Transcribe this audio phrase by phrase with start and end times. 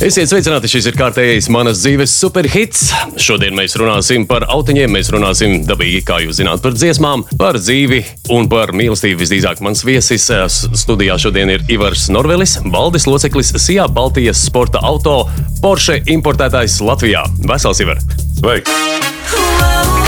[0.00, 2.86] Esiet sveicināti, šis ir kārtējais manas dzīves superhits.
[3.20, 8.00] Šodien mēs runāsim par autiņiem, mēs runāsim dabīgi, kā jūs zināt, par dziesmām, par dzīvi
[8.32, 9.20] un par mīlestību.
[9.20, 15.26] Visdrīzāk mans viesis eh, studijā šodien ir Ivars Norvelis, valdes loceklis Sijā Baltijas sporta auto
[15.60, 17.26] Porsche importētājs Latvijā.
[17.44, 18.00] Vesels Ivar!
[18.40, 19.99] Sveiks!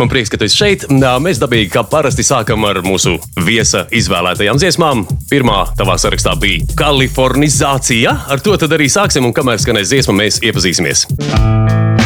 [0.00, 0.86] Man prieks, ka tu esi šeit.
[1.20, 5.04] Mēs dabīgi, kā parasti, sākam ar mūsu viesa izvēlētajām dziesmām.
[5.28, 8.16] Pirmā tavā sarakstā bija Kalifornizācija.
[8.32, 11.04] Ar to tad arī sāksim, un kamēr skanēs dziesma, mēs iepazīsimies.
[11.10, 11.99] Psychic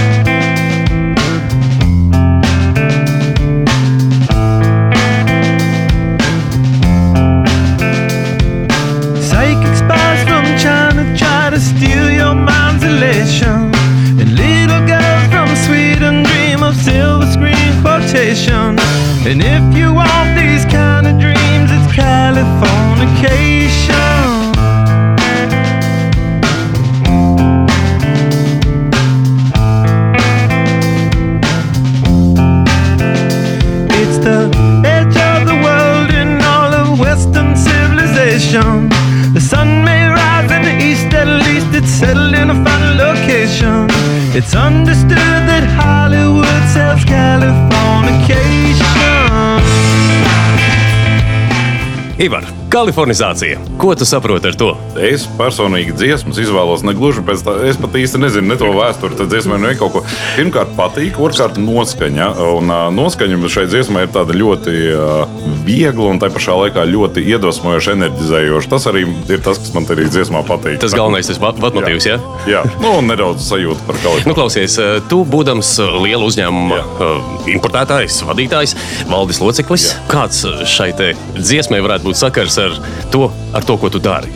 [52.75, 53.61] Kalifornizācija.
[53.79, 54.73] Ko tu saproti ar to?
[54.99, 59.15] Es personīgi dziesmas izvēlos ne gluži pēc tā, es pat īsti nezinu ne to vēsturi.
[59.21, 60.03] Tad dziesmai nu ir kaut ko.
[60.35, 62.27] Pirmkārt, patīk, otrkārt, noskaņa.
[62.57, 67.25] Un uh, noskaņa šai dziesmai ir tāda ļoti uh, viegla un tā pašā laikā ļoti
[67.35, 68.71] iedvesmojoša, enerģizējoša.
[68.75, 70.79] Tas arī ir tas, kas man arī dziesmā patīk.
[70.83, 72.19] Tas galvenais ir vatmotīvs, jā?
[72.51, 74.77] Jā, nu, un nedaudz sajūta par kaut Nu, klausies,
[75.11, 78.77] tu būdams liela uzņēmuma uh, importētājs, vadītājs,
[79.11, 80.05] valdes loceklis, Jā.
[80.13, 82.77] kāds šai dziesmai varētu būt sakars ar
[83.13, 84.31] to, ar to ko tu dari?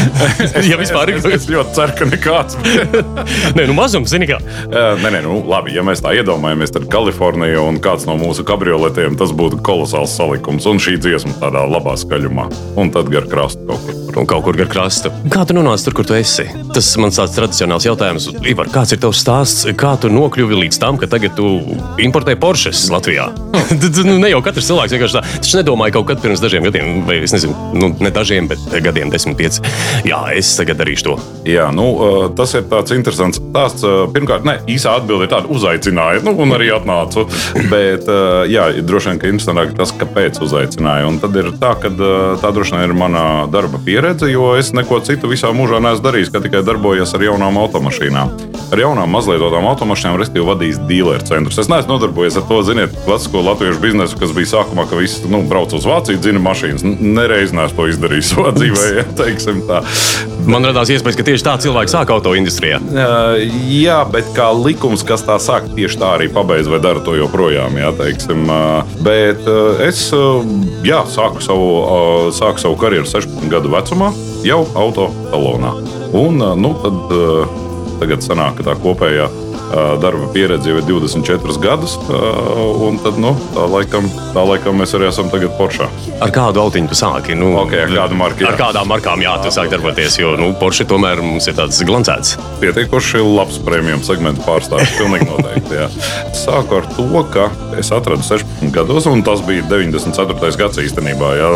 [0.70, 2.56] ja vispār ir Es, es ļoti ceru, ka nekāds.
[3.56, 4.40] Nē, nu mazums, zini kā.
[4.68, 9.18] Nē, nē, nu, labi, ja mēs tā iedomājamies, tad Kalifornija un kāds no mūsu kabrioletiem
[9.20, 10.68] tas būtu kolosāls salikums.
[10.70, 12.50] Un šī dziesma tādā labā skaļumā.
[12.80, 14.03] Un tad gar krastu kaut kur.
[14.14, 15.10] Un kaut kur gar krastu.
[15.32, 16.46] Kā tu nonāci tur, kur tu esi?
[16.74, 18.28] Tas man tāds tradicionāls jautājums.
[18.46, 19.66] Ivar, kāds ir tavs stāsts?
[19.78, 21.56] Kā tu nokļuvi līdz tam, ka tagad tu
[22.02, 23.30] importē Porsches Latvijā?
[24.04, 25.20] Nu, ne jau katrs cilvēks vienkārši tā.
[25.38, 29.08] Taču nedomāju kaut kad pirms dažiem gadiem, vai es nezinu, nu, ne dažiem, bet gadiem,
[29.12, 29.62] desmit, pieci.
[30.04, 31.14] Jā, es tagad darīšu to.
[31.48, 31.86] Jā, nu,
[32.36, 33.86] tas ir tāds interesants stāsts.
[34.14, 37.24] Pirmkārt, ne, īsā atbilde ir tāda, uzaicināja, nu, un arī atnācu.
[37.70, 38.08] Bet,
[38.50, 41.08] jā, droši vien, ka interesantāk tas, kāpēc uzaicināja.
[41.08, 41.92] Un tad ir tā, ka
[42.42, 46.32] tā droši vien ir mana darba pieredze, jo es neko citu visā mūžā neesmu darījis,
[46.34, 48.32] kā tikai darbojos ar jaunām automašīnām.
[48.74, 51.60] Ar jaunām mazlietotām automašīnām, respektīvi, vadījis dealeru centrus.
[51.62, 55.40] Es neesmu nodarbojies ar to, ziniet, klasisko latviešu biznesu, kas bija sākumā, ka visi nu,
[55.48, 56.84] brauc uz Vāciju, dzina mašīnas.
[56.84, 59.80] Nereiz neesmu to izdarījis savā dzīvē, ja teiksim tā.
[60.44, 62.80] Man radās iespējas, ka tieši tā cilvēki sāk auto industrijā.
[62.82, 63.38] Uh,
[63.72, 67.78] jā, bet kā likums, kas tā saka, tieši tā arī pabeidz vai dara to joprojām.
[67.80, 70.04] Jā, teiksim, uh, bet uh, es
[70.84, 71.68] jā, sāku, savu,
[72.34, 73.93] sāku savu karjeru 16 gadu vecumā,
[74.44, 75.70] jau auto salonā.
[76.14, 77.46] Un uh, nu, tad, uh,
[78.00, 79.28] tagad sanāk, ka tā kopējā
[80.02, 81.96] darba pieredze jau ir 24 gadus.
[83.04, 85.88] Tad, nu, tā, laikam, tā laikam mēs arī esam tagad Poršā.
[86.24, 87.36] Ar kādu autiņu tu sāki?
[87.38, 88.50] Nu, Ok, ar kādu marku, jā.
[88.52, 90.18] Ar kādām markām jā, tu sāki darboties?
[90.20, 92.34] Jo nu, Porsche tomēr mums ir tāds glancēts.
[92.60, 94.94] Pietiekoši labs premium segmenta pārstāvis.
[94.98, 95.78] Pilnīgi noteikti.
[95.78, 95.88] Jā.
[96.36, 97.48] Sāku ar to, ka
[97.80, 100.52] es atradu 16 gados, un tas bija 94.
[100.60, 101.50] gads īstenībā jā,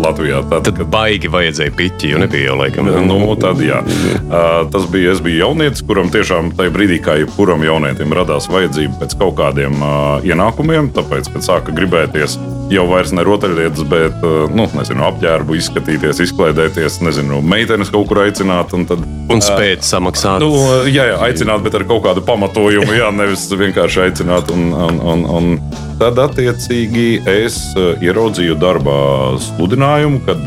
[0.00, 0.42] Latvijā.
[0.50, 2.90] Tad, Tad baigi vajadzēja piķi, jo nebija jau laikam.
[3.06, 3.78] Nu, tad, jā.
[3.84, 9.04] Uh, tas bija, es biju jaunietis, kuram tiešām tajā brīdī, kā jebkuram jaunietim, radās vajadzība
[9.04, 10.90] pēc kaut kādiem uh, ienākumiem.
[10.96, 12.34] Tāpēc, kad sāka gribēties
[12.72, 18.22] jau vairs ne rotaļlietas, bet uh, nu, nezinu, apģērbu izskatīties, izklaidēties, nezinu, meitenes kaut kur
[18.24, 18.72] aicināt.
[18.76, 20.42] Un tad, Un spēt samaksāt.
[20.42, 20.50] Nu,
[20.84, 22.92] jā, jā, aicināt, bet ar kaut kādu pamatojumu.
[22.92, 24.50] Jā, nevis vienkārši aicināt.
[24.52, 25.46] Un, un, un, un
[26.00, 28.98] tad, attiecīgi, es uh, ieraudzīju darbā
[29.40, 30.44] sludinājumu, kad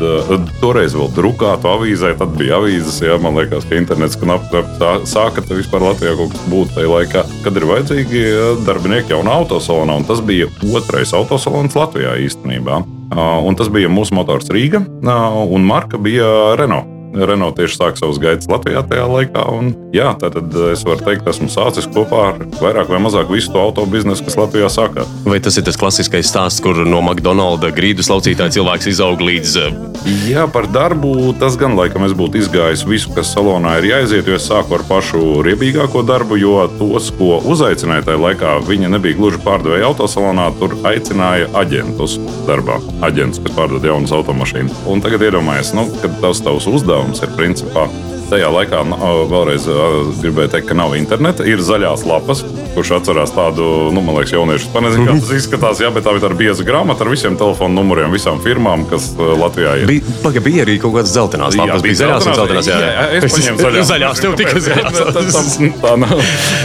[0.62, 3.00] toreiz vēl drukātu avīzē, tad bija avīzes.
[3.02, 6.74] Jā, man liekas, ka internets knap, knap, tā- sāka te vispār Latvijā kaut kas būt
[6.76, 8.24] tajā laikā, kad ir vajadzīgi
[8.68, 9.98] darbinieki jaunā autosalonā.
[9.98, 12.82] Un tas bija otrais autosalons Latvijā īstenībā.
[13.08, 16.97] Uh, Un tas bija mūsu motors Rīga, uh, un marka bija Renault.
[17.14, 19.44] Renault tieši sāk savus gaitas Latvijā tajā laikā.
[19.54, 20.36] Un, jā, tad
[20.72, 24.68] es varu teikt, esmu sācis kopā ar vairāk vai mazāk visu to autobiznesu, kas Latvijā
[24.72, 25.10] sākās.
[25.28, 29.56] Vai tas ir tas klasiskais stāsts, kur no McDonald's grīdas laucītāja cilvēks izaug līdz.
[30.28, 34.36] Jā, par darbu tas gan laikam es būtu izgājis visu, kas salonā ir jāiziet, jo
[34.38, 39.42] es sāku ar pašu riebīgāko darbu, jo tos, ko uzaicināja tajā laikā, viņi nebija gluži
[39.46, 42.18] pārdevēji autosalonā, tur aicināja aģentus
[42.48, 42.78] darbā.
[43.08, 44.84] Aģents, kas pārdod jaunas automašīnas.
[44.90, 47.86] Un tagad iedomājieties, nu, kad tas tavs uzdevums ir principā
[48.28, 48.82] Tajā laikā
[49.30, 49.64] vēlreiz
[50.20, 51.46] gribēju teikt, ka nav interneta.
[51.48, 52.42] Ir zaļās lapas,
[52.74, 55.80] kurš atcerās tādu, nu, man liekas, jauniešu panezi, kā tas izskatās.
[55.80, 59.78] Jā, bet tā ir tāda bieza grāmata ar visiem telefonu numuriem, visām firmām, kas Latvijā
[59.80, 59.88] ir.
[59.88, 62.68] Bija, paga, bija arī kaut kādas zeltainās lapas, jā, bija zaļās un zeltainās.
[62.68, 63.88] Jā, jā, es paņēmu zaļās.
[63.92, 65.00] zaļās tev tikai zaļās.
[65.16, 66.22] tā, tā nav,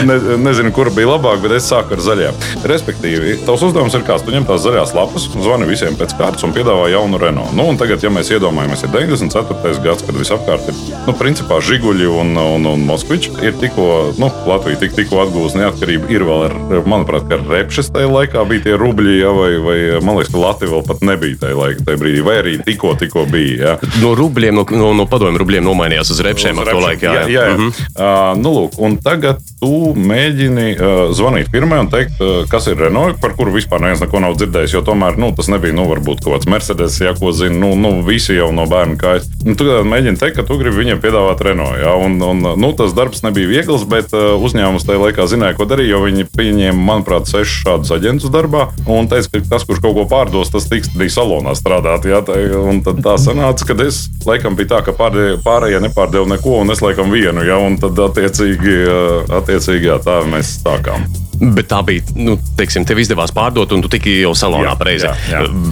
[0.10, 2.44] ne, nezinu, kur bija labāk, bet es sāku ar zaļajām.
[2.74, 4.28] Respektīvi, tavs uzdevums ir kāds?
[4.28, 7.56] Tu ņem tās zaļās lapas, zvani visiem pēc kārtas un piedāvā jaunu Renault.
[7.56, 9.74] Nu, un tagad, ja mēs iedomājamies, ir 94.
[9.84, 14.30] gads, kad visapkārt ir, nu, principā, principā Žiguļi un, un, un Moskvičs ir tikko, nu,
[14.48, 16.10] Latvija tik, tikko atgūst neatkarību.
[16.14, 16.56] Ir vēl, ar,
[16.86, 20.74] manuprāt, ka repšas tajā laikā bija tie rubļi, ja, vai, vai man liekas, ka Latvija
[20.74, 23.54] vēl pat nebija tajā laikā, tajā brīdī, vai arī tikko, tikko bija.
[23.64, 23.92] Ja.
[24.02, 26.82] No rubļiem, no, no, no padomju rubļiem nomainījās uz repšiem uz ar repšiem.
[26.82, 27.06] to laiku.
[27.06, 27.26] Jā, jā.
[27.34, 27.58] jā, jā.
[27.58, 27.72] -hmm.
[27.98, 32.80] uh, nu, lūk, un tagad tu mēģini uh, zvanīt firmai un teikt, uh, kas ir
[32.80, 36.24] Renault, par kuru vispār neviens neko nav dzirdējis, jo tomēr nu, tas nebija, nu, varbūt
[36.24, 39.30] kaut kāds Mercedes, ja ko zina, nu, nu, visi jau no bērnu kājas.
[39.46, 41.78] Nu, tu mēģini teikt, ka tu gribi viņiem piedāvāt Renault.
[41.82, 41.94] Ja?
[42.00, 45.92] Un, un, nu, tas darbs nebija viegls, bet uh, uzņēmums tajā laikā zināja, ko darīt.
[46.04, 50.52] Viņi pieņēma, manuprāt, sešus šādus aģentus darbā un teica, ka tas, kurš kaut ko pārdos,
[50.54, 52.08] tas tiks arī salonā strādāt.
[52.10, 52.24] Ja?
[52.64, 56.74] Un tad tā sanāca, ka es laikam biju tā, ka pārējie, pārējie nepārdeva neko, un
[56.76, 57.46] es laikam vienu.
[57.48, 57.60] Ja?
[57.62, 61.08] Un tad attiecīgi, uh, attiecīgi jā, tā mēs sākām.
[61.44, 65.10] Bet tā bija, nu, teiksim, tev izdevās pārdot, un tu tiki jau salonā pareizi.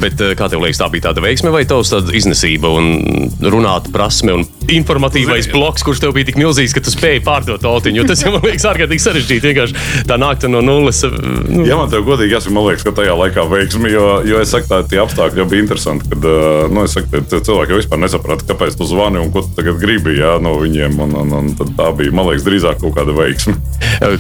[0.01, 4.35] Bet eh, kā tev liekas, tā bija tāda veiksme vai tavs iznesība un runāt prasme
[4.35, 5.55] un informatīvais Zini.
[5.55, 8.05] bloks, kurš tev bija tik milzīgs, ka tu spēji pārdot autiņu?
[8.09, 9.51] Tas man liekas ārkārtīgi sarežģīti.
[9.51, 11.03] Vienkārši tā nākt no nulles.
[11.07, 11.15] Eh,
[11.47, 11.63] nu.
[11.67, 14.67] Jā, man tev godīgi jāsaka, man liekas, ka tajā laikā veiksmi, jo, jo es saku,
[14.71, 18.47] tā tie apstākļi jau bija interesanti, kad, eh, nu, es saku, cilvēki jau vispār nesaprata,
[18.51, 20.99] kāpēc tu zvani un ko tu tagad gribi, jā, no viņiem.
[21.01, 23.55] Un, un, un tā bija, man liekas, drīzāk kaut kāda veiksme.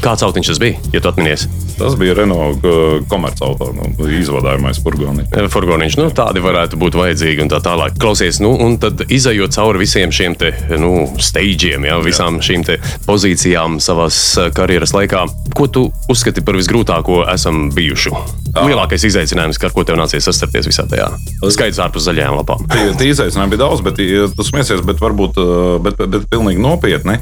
[0.01, 1.40] Kāds autiņš tas bija, ja tu atminies?
[1.81, 2.61] Tas bija Renault
[3.09, 3.87] komercauto nu,
[4.19, 5.31] izvadājumais furgoniņš.
[5.49, 7.95] Furgoniņš, nu, tādi varētu būt vajadzīgi un tā tālāk.
[8.01, 12.47] Klausies, nu, un tad izējot cauri visiem šiem te, nu, steigiem, ja, visām Jā.
[12.51, 12.67] šīm
[13.07, 14.19] pozīcijām savas
[14.53, 15.25] karjeras laikā,
[15.57, 18.13] ko tu uzskati par visgrūtāko esam bijuši?
[18.51, 18.67] Jā.
[18.67, 21.07] Lielākais izaicinājums, ar ko tev nācies sastapties visā tajā
[21.55, 22.65] skaidrs ārpus zaļajām lapām.
[22.71, 23.99] Tie, tie izaicinājumi bija daudz, bet
[24.35, 25.39] tu smiesies, bet varbūt
[25.85, 27.17] bet, bet, bet pilnīgi nopietni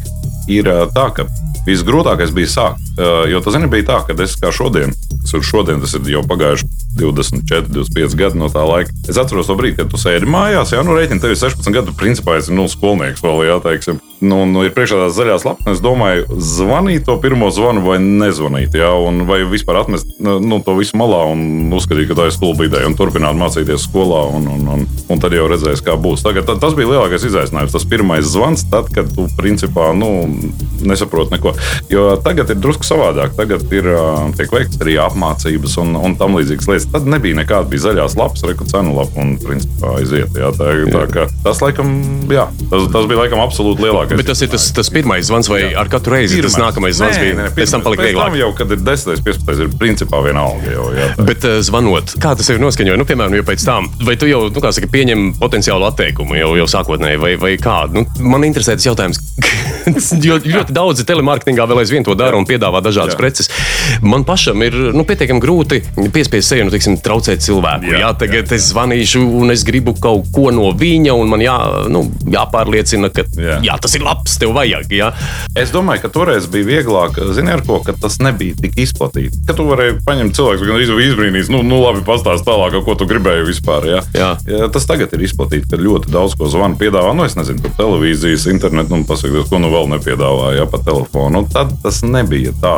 [0.49, 1.27] ir tā, ka
[1.67, 2.93] visgrūtākais bija sākt.
[3.29, 6.69] Jo tas bija tā, ka es kā šodien, kas ir šodien, tas ir jau pagājuši
[6.97, 8.93] 24, 25 gadi no tā laika.
[9.09, 11.95] Es atceros to brīdi, kad tu sēdi mājās, jau nu rēķini, tev ir 16 gadi,
[11.97, 14.01] principā esi nu, skolnieks vēl, jā, teiksim.
[14.19, 18.75] Nu, nu, ir priekšā tās zaļās lapas, es domāju, zvanīt to pirmo zvanu vai nezvanīt,
[18.75, 22.67] jā, un vai vispār atmest nu, to visu malā un uzskatīt, ka tā ir skolu
[22.67, 26.25] ideja un turpināt mācīties skolā, un, un, un, un tad jau redzēs, kā būs.
[26.25, 30.11] Tagad, tas bija lielākais izaicinājums, tas pirmais zvans, tad, kad tu principā nu,
[30.83, 31.55] nesaproti neko.
[31.91, 33.87] Jo tagad ir drusku savādāk, tagad ir
[34.35, 36.78] tiek veikts arī apmācības un, un tam līdzīgas lietas.
[36.89, 40.35] Tad nebija nekāda bija zaļās lapas, reku cenu lapa un principā aiziet.
[40.37, 41.91] Jā, tā, tā, tā, tas, laikam,
[42.31, 44.19] jā, tas, tas bija laikam absolūti lielākais.
[44.19, 45.73] Bet tas ir tas, tas pirmais zvans, vai jā.
[45.81, 46.55] ar katru reizi pirmais.
[46.55, 47.37] tas nākamais zvans nē, bija?
[47.37, 48.31] Nē, nē, pēc tam palika vieglāk.
[48.31, 50.73] Tam jau, kad ir 10, 15, ir principā vienalga.
[50.73, 51.27] Jau, jā, tā.
[51.29, 53.01] Bet uh, zvanot, kā tas ir noskaņojis?
[53.01, 56.53] Nu, piemēram, jau pēc tam, vai tu jau, nu, kā saka, pieņem potenciālu atteikumu jau,
[56.61, 57.81] jau sākotnēji, vai, vai kā?
[57.93, 59.21] Nu, man interesē tas jautājums,
[60.27, 63.21] jo ļoti daudzi telemarketingā vēl aizvien to dara un piedāvā dažādas jā.
[63.21, 63.51] preces.
[64.05, 65.81] Man pašam ir nu, pietiekami grūti
[66.13, 67.89] piespiest seju, nu, tiksim, traucēt cilvēku.
[67.89, 68.59] Jā, jā, tagad jā, jā.
[68.59, 71.57] es zvanīšu un es gribu kaut ko no viņa, un man jā,
[71.91, 73.59] nu, jāpārliecina, ka jā.
[73.65, 74.93] Jā, tas ir labs, tev vajag.
[74.93, 75.11] Jā.
[75.57, 79.41] Es domāju, ka toreiz bija vieglāk, zini, ar ko tas nebija tik izplatīts.
[79.49, 83.47] Ka tu varēji paņemt cilvēku, gan izbrīnīt, nu, nu labi, pastāst tālāk, ko tu gribēji
[83.47, 83.87] vispār.
[83.89, 84.01] Jā.
[84.15, 84.29] Jā.
[84.49, 87.13] Jā, tas tagad ir izplatīts, ka ļoti daudz ko zvanu piedāvā.
[87.17, 91.43] Nu, es nezinu, tur televīzijas, internetu, nu, pasakiet, ko nu vēl nepiedāvāja pa telefonu.
[91.43, 92.75] Un tad tas nebija tā.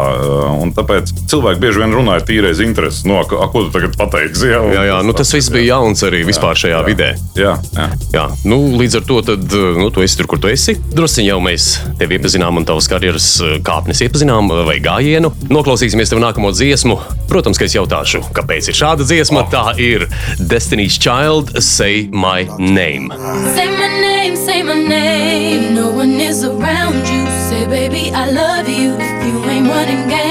[0.62, 3.06] Un tāpēc cilvēki bieži vien runāja tīrais intereses.
[3.08, 4.50] No, a, ko tu tagad pateiksi?
[4.52, 7.10] Jā, jā, jā nu, tas viss bija jauns arī vispār šajā jā, vidē.
[7.38, 7.88] Jā, jā.
[8.14, 8.26] jā.
[8.46, 10.78] Nu, līdz ar to tad, nu, tu esi tur, kur tu esi.
[10.94, 11.70] Drusciņ jau mēs
[12.00, 13.30] tevi iepazinām un tavas karjeras
[13.66, 15.34] kāpnes iepazinām vai gājienu.
[15.50, 17.00] Noklausīsimies tev nākamo dziesmu.
[17.32, 19.46] Protams, ka es jautāšu, kāpēc ir šāda dziesma.
[19.46, 19.52] Oh.
[19.52, 20.08] Tā ir
[20.38, 23.10] Destiny's Child, Say My Name.
[23.56, 25.74] Say my name, say my name.
[25.74, 27.24] No one is around you.
[27.50, 28.92] Say, baby, I love you.
[29.26, 30.31] You ain't running game,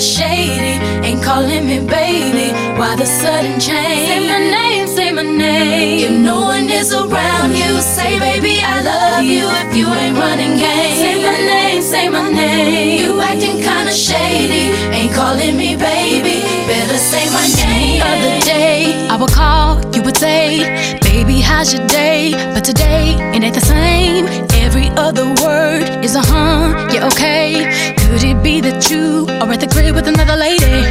[0.00, 2.52] kinda shady, ain't calling me baby.
[2.78, 4.08] Why the sudden change?
[4.08, 6.04] Say my name, say my name.
[6.04, 7.80] If no one is around you.
[7.80, 10.96] Say, baby, I love you if you ain't running game.
[10.96, 13.00] Say my name, say my name.
[13.00, 16.42] You acting kinda shady, ain't calling me baby.
[16.66, 18.02] Better say my name.
[18.02, 22.32] Other day, I would call, you would say, Baby, how's your day?
[22.54, 24.26] But today, it ain't the same.
[24.64, 27.89] Every other word is a huh, yeah, okay.
[28.20, 30.84] Could it be that you are at the crib with another lady?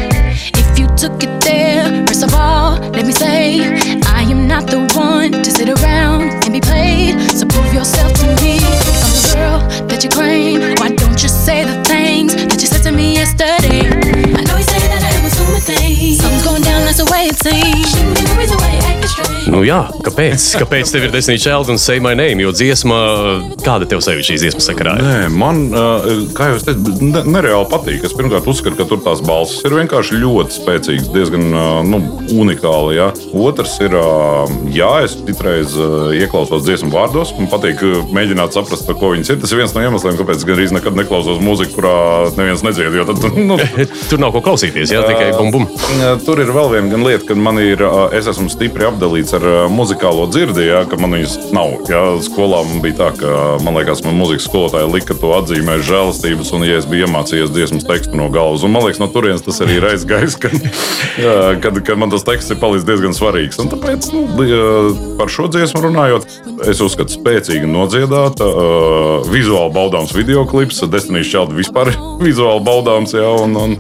[0.58, 3.62] If you took it there, first of all, let me say,
[4.02, 7.22] I am not the one to sit around and be played.
[7.38, 8.58] So prove yourself to me.
[8.58, 9.60] I'm the girl
[9.90, 10.74] that you claim.
[10.82, 13.86] Why don't you say the things that you said to me yesterday?
[14.34, 16.18] I know you say that I was assuming things.
[16.18, 17.94] Something's going down, that's the way it seems.
[17.94, 18.79] Shouldn't the reason why.
[19.50, 20.44] Nu jā, kāpēc?
[20.62, 22.44] Kāpēc tev ir Destiny Child un Say My Name?
[22.44, 22.98] Jo dziesma,
[23.66, 24.96] kāda tev sevi šīs dziesmas sakarā?
[25.02, 26.06] Nē, man, uh,
[26.38, 28.06] kā jau teicu, ne, nereāli patīk.
[28.06, 32.02] Es pirmkārt uzskatu, ka tur tās balsis ir vienkārši ļoti spēcīgas, diezgan uh, nu,
[32.36, 33.00] unikāli.
[33.00, 33.10] Ja.
[33.34, 35.74] Otrs ir, uh, jā, es citreiz
[36.20, 37.34] ieklausos dziesmu vārdos.
[37.40, 37.82] Man patīk
[38.14, 39.42] mēģināt saprast, ko viņas ir.
[39.42, 41.96] Tas ir viens no iemesliem, kāpēc gandrīz nekad neklausos mūziku, kurā
[42.38, 42.94] neviens nedzied.
[43.00, 43.58] jo Tad, nu,
[44.12, 45.68] Tur nav ko klausīties, jā, tikai bum bum.
[46.26, 47.82] Tur ir vēl viena gan lieta, ka man ir,
[48.16, 51.76] es esmu stipri apdalīts ar ā, muzikālo dzirdi, jā, ka man viņas nav.
[51.90, 53.34] Jā, skolā man bija tā, ka
[53.66, 57.88] man liekas, man mūzikas skolotāja lika to atzīmēt žēlastības, un, ja es biju iemācījies dziesmas
[57.88, 60.56] tekstu no galvas, un man liekas, no turienes tas arī ir aizgājis, kad,
[61.64, 63.60] kad, kad man tas teksts ir palicis diezgan svarīgs.
[63.64, 64.64] Un tāpēc nu, ā,
[65.20, 66.30] par šo dziesmu runājot,
[66.70, 68.68] es uzskatu, spēcīgi nodziedāta, ā,
[69.30, 71.94] vizuāli baudāms video klips, Destiny's Child vispār
[72.28, 73.78] vizuāli baudāms, jā, un, un,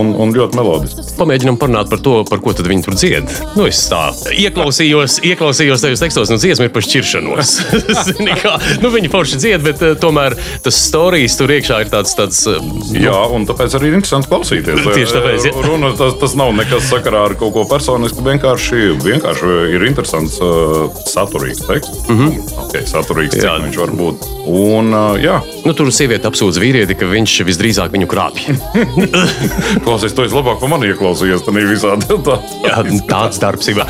[0.00, 1.14] un, un ļoti melodisks.
[1.20, 3.34] Pamēģinām parunāt par to, par ko tad viņi tur dzied.
[3.56, 4.10] Nu, es tā
[4.70, 7.54] ieklausījos, ieklausījos tajos tekstos, un dziesma ir par šķiršanos.
[8.40, 12.14] Kā, nu, viņi forši dzied, bet uh, tomēr tas stāstījums tur iekšā ir tāds.
[12.18, 12.58] tāds uh,
[12.94, 14.82] Jā, un tāpēc arī ir interesanti klausīties.
[14.98, 15.54] Tieši tāpēc, jā.
[15.66, 18.22] Runa, tas, tas nav nekas sakarā ar kaut ko personisku.
[18.26, 22.06] Vienkārši, vienkārši ir interesants, uh, saturīgs teksts.
[22.08, 22.54] Mm -hmm.
[22.66, 23.56] okay, saturīgs, cik Jā.
[23.64, 24.28] viņš var būt.
[24.50, 28.56] Un, uh, jā, nu, tur sieviete apsūdz vīrieti, ka viņš visdrīzāk viņu krāpja.
[29.84, 31.44] klausies, to es labāk par mani ieklausījos.
[31.46, 32.38] Tā ir visādi tā.
[32.66, 33.80] Jā, tāds darbs ir.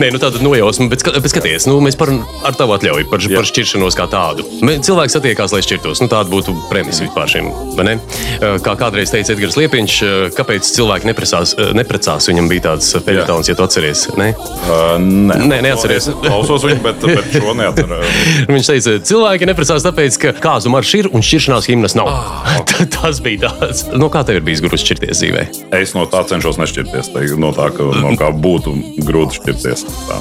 [0.00, 2.12] Nē, nu tāda nojausma, bet, ska- bet skaties, nu, mēs par,
[2.46, 3.40] ar tavu atļauju par, Jā.
[3.40, 4.46] par šķiršanos kā tādu.
[4.60, 6.02] Cilvēks satiekās, lai šķirtos.
[6.04, 7.50] Nu, tāda būtu premisa vispār šim.
[8.64, 9.94] Kā kādreiz teica Edgars Liepiņš,
[10.36, 14.06] kāpēc cilvēki neprasās, neprecās, viņam bija tāds peļķis, ja tu atceries.
[14.20, 14.30] Ne?
[14.36, 16.08] Uh, nē, Nē, neatceries.
[16.10, 18.20] Es klausos viņu, bet, bet šo neatceros.
[18.54, 22.10] Viņš teica, cilvēki neprecās tāpēc, ka kāzu maršs ir un šķiršanās himnas nav.
[22.10, 22.60] Ah,
[23.00, 23.84] Tas bija tāds.
[23.96, 25.44] No kā tev ir bijis grūti šķirties dzīvē?
[25.80, 27.12] Es no tā cenšos nešķirties.
[27.14, 28.74] Tā, no tā, ka, no kā būtu
[29.06, 29.84] grūti šķirties.
[30.08, 30.20] Tā.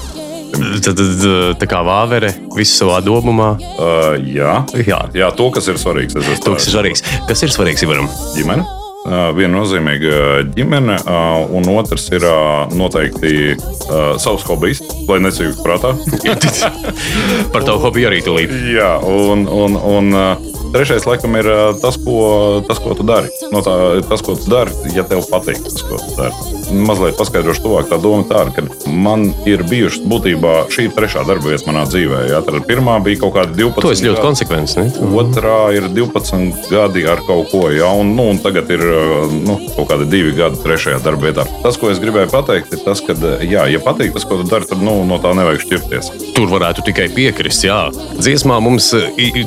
[0.49, 1.23] Tad, tad
[1.61, 3.53] tā kā vāvere, visu savā domumā.
[3.77, 4.59] Uh, jā.
[4.81, 5.03] Jā.
[5.15, 6.17] jā, to, kas ir svarīgs.
[6.17, 7.05] Es To, kas ir svarīgs.
[7.29, 8.09] Kas ir svarīgs Ivaram?
[8.35, 8.65] ģimene.
[8.99, 15.93] Uh, Viennozīmīga ģimene, uh, un otrs ir uh, noteikti uh, savs hobijs, lai necīktu prātā.
[17.53, 18.51] Par tavu hobiju arī tūlīt.
[18.75, 21.49] Jā, un, un, un uh, trešais, laikam, ir
[21.81, 23.31] tas, ko, tas, ko tu dari.
[23.53, 23.75] No tā,
[24.09, 26.33] tas, ko tu dari, ja tev patīk tas, ko tu dari.
[26.73, 27.89] Mazliet paskaidrošu tuvāk.
[27.89, 32.25] Tā doma tāda, ka man ir bijušas būtībā šī ir trešā darba vieta manā dzīvē.
[32.33, 33.81] Jā, tad pirmā bija kaut kāda 12.
[33.85, 34.77] To es ļoti konsekvents.
[34.79, 34.87] Ne?
[35.19, 38.83] Otrā ir 12 gadi ar kaut ko, ja, un, nu, un tagad ir
[39.33, 41.19] nu, kaut kādi divi gadi trešajā darbā.
[41.19, 41.45] vietā.
[41.63, 44.67] Tas, ko es gribēju pateikt, ir tas, ka, jā, ja patīk tas, ko tu dari,
[44.69, 46.11] tad nu, no tā nevajag šķirties.
[46.37, 47.65] Tur varētu tikai piekrist.
[47.67, 47.79] Jā.
[48.19, 48.91] Dziesmā mums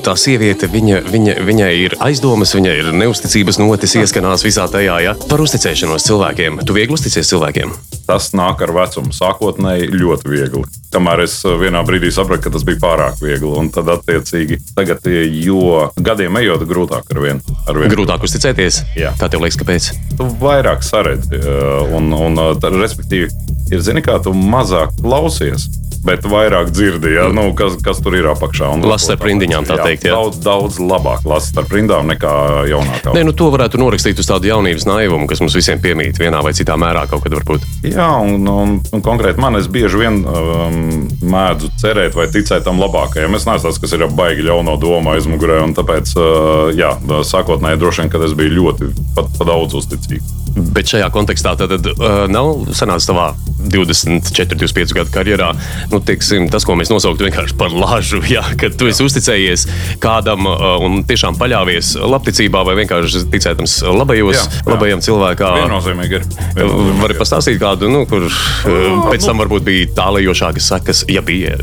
[0.05, 4.99] tā sieviete, viņa, viņa, viņai ir aizdomas, viņai ir neusticības notis, ieskanās visā tajā.
[5.05, 5.15] Jā.
[5.29, 6.63] Par uzticēšanos cilvēkiem.
[6.67, 7.75] Tu viegli uzticies cilvēkiem.
[8.07, 9.13] Tas nāk ar vecumu.
[9.15, 10.65] Sākotnēji ļoti viegli.
[10.93, 13.53] Kamēr es uh, vienā brīdī sapratu, ka tas bija pārāk viegli.
[13.63, 15.07] Un tad, attiecīgi, tagad,
[15.45, 17.57] jo gadiem ejot, grūtāk ar vienu.
[17.67, 17.93] Ar vienu.
[17.95, 18.83] Grūtāk uzticēties.
[18.99, 19.15] Jā.
[19.21, 19.93] Kā tev liekas, kāpēc?
[20.19, 23.31] Tu vairāk saredzi, uh, un, un tad, respektīvi,
[23.73, 25.71] ir zini, kā tu mazāk klausies.
[26.03, 28.73] Bet vairāk dzirdi, ja, nu, kas, kas tur ir apakšā.
[28.75, 30.17] Un Lasi starp rindiņām, tā teikt, jā.
[30.17, 32.33] Daudz, daudz labāk lasi starp rindām nekā
[32.67, 33.15] jaunākā.
[33.15, 36.55] Nē, nu to varētu norakstīt uz tādu jaunības naivumu, kas mums visiem piemīt vienā vai
[36.59, 37.69] citā mērā kaut kad varbūt.
[37.87, 40.83] Jā, un, un, un konkrēti man es bieži vien um,
[41.23, 43.39] mēdzu cerēt vai ticēt tam labākajam.
[43.39, 46.97] Es neesmu tas, kas ir baigi ļauno domu aizmugurē, un tāpēc, uh, jā,
[47.31, 50.42] sākotnēji droši vien, kad es biju ļoti pat, pat daudz uzticīgs.
[50.53, 53.31] Bet šajā kontekstā tad uh, nav sanācis tavā
[53.63, 55.53] 24, 25 gadu karjerā,
[55.93, 58.21] nu, teiksim, tas, ko mēs nosauktu vienkārši par lažu.
[58.35, 59.67] Jā, kad tu esi uzticējies
[60.03, 64.65] kādam uh, un tiešām paļāvies labticībā vai vienkārši ticētams labajos, Jā, jā.
[64.73, 65.59] labajam cilvēkam.
[65.63, 66.27] Viennozīmīgi ir.
[66.59, 71.57] Viennozīmīgi Vari pastāstīt kādu, nu, kur uh, pēc tam varbūt bija tālējošākas sekas, ja bija.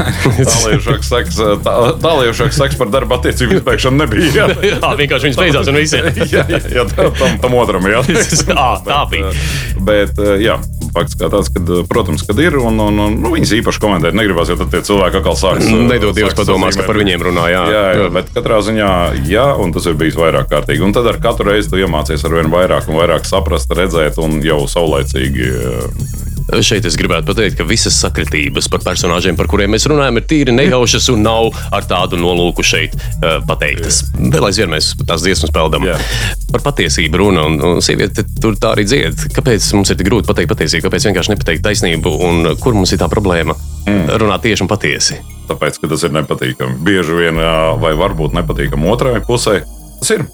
[0.54, 4.30] Tālējošāks seks, tā, tālējošāks seks par darba attiecību izbeigšanu nebija.
[4.34, 5.94] Jā, Jā, vienkārši viņš beidzās un viss.
[5.94, 8.02] jā, jā, jā tam, tam otram, jā.
[8.42, 9.32] Ā, tā bija.
[9.84, 10.58] Bet, jā,
[10.94, 14.16] fakts kā tas, tāds, ka, protams, kad ir, un, un, un nu, viņas īpaši komentēt
[14.16, 15.70] negribas, jo tad tie cilvēki atkal sāks.
[15.70, 17.46] Nedod Dievs padomās, ka par viņiem runā.
[17.52, 18.90] Jā, jā, jā, bet katrā ziņā,
[19.30, 20.84] jā, un tas ir bijis vairāk kārtīgi.
[20.86, 24.40] Un tad ar katru reizi tu iemācies ar vien vairāk un vairāk saprast, redzēt un
[24.44, 25.50] jau saulaicīgi
[26.44, 30.54] Šeit es gribētu pateikt, ka visas sakritības par personāžiem, par kuriem mēs runājam, ir tīri
[30.54, 34.02] nejaušas un nav ar tādu nolūku šeit uh, pateiktas.
[34.18, 35.86] Vēl aizvien mēs tās dziesmas peldam.
[35.88, 35.96] Jā.
[36.52, 39.28] Par patiesību runa, un, un sieviete tur tā arī dzied.
[39.34, 43.00] Kāpēc mums ir tik grūti pateikt patiesību, kāpēc vienkārši nepateikt taisnību, un kur mums ir
[43.00, 44.18] tā problēma mm.
[44.20, 45.20] runāt tieši un patiesi?
[45.48, 46.76] Tāpēc, ka tas ir nepatīkami.
[46.84, 47.40] Bieži vien,
[47.80, 49.62] vai varbūt nepatīkami otrai pusē,
[50.04, 50.24] Tas ir.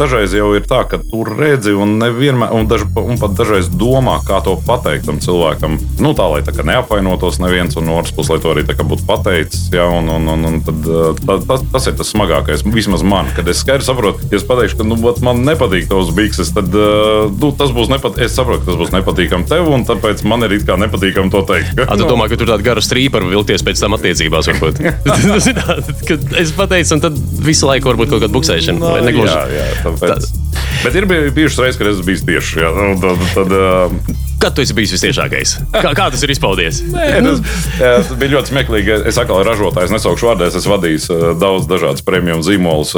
[0.00, 4.14] Dažreiz jau ir tā, ka tu redzi un, nevienmēr, un, daž, un pat dažreiz domā,
[4.24, 5.74] kā to pateikt tam cilvēkam.
[6.00, 9.66] Nu, tā lai tā neapvainotos neviens, un no otras puses, lai to arī būtu pateicis.
[9.74, 10.88] Ja, un, un, un, un tad,
[11.20, 12.64] tā, tas, tas ir tas smagākais.
[12.72, 16.54] Vismaz man, kad es skaidri saprotu, ja es pateikšu, ka nu, man nepatīk tavs bikses,
[16.56, 18.24] tad nu, tas būs nepatīkami.
[18.30, 21.44] Es saprotu, ka tas būs nepatīkami tev, un tāpēc man ir it kā nepatīkami to
[21.52, 21.76] teikt.
[21.84, 22.14] A, tu nu.
[22.14, 24.48] domā, ka tur tāda gara strīpa var vilties pēc tam attiecībās?
[26.44, 28.80] es pateicu, un tad visu laiku varbūt kaut kāda buksēšana.
[28.80, 29.56] No, negluži.
[29.58, 30.28] Jā, jā, tāpēc.
[30.28, 30.47] Tā...
[30.84, 32.62] Bet ir bijušas reizes, kad esmu bijis tieši.
[32.62, 35.52] Jā, nu, tad, tad, uh, Kad tu esi bijis visciešākais?
[35.74, 36.78] Kā, kā tas ir izpaudies?
[36.92, 37.40] Nē, tas,
[37.80, 38.92] jā, tas bija ļoti smieklīgi.
[39.10, 40.46] Es atkal ražotājs nesaukšu vārdā.
[40.46, 42.94] Es vadīju daudz dažādas prēmiju zīmolus.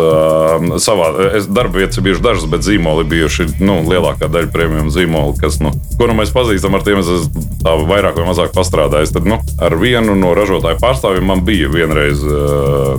[0.84, 5.38] Savā es darba vietas ir bijušas dažas, bet zīmoli bijuši nu, lielākā daļa prēmiju zīmolu,
[5.40, 9.14] kas, nu, kuru mēs pazīstam, ar tiem es esmu vairāk vai mazāk pastrādājis.
[9.16, 12.20] Tad, nu, ar vienu no ražotāju pārstāvjiem man bija vienreiz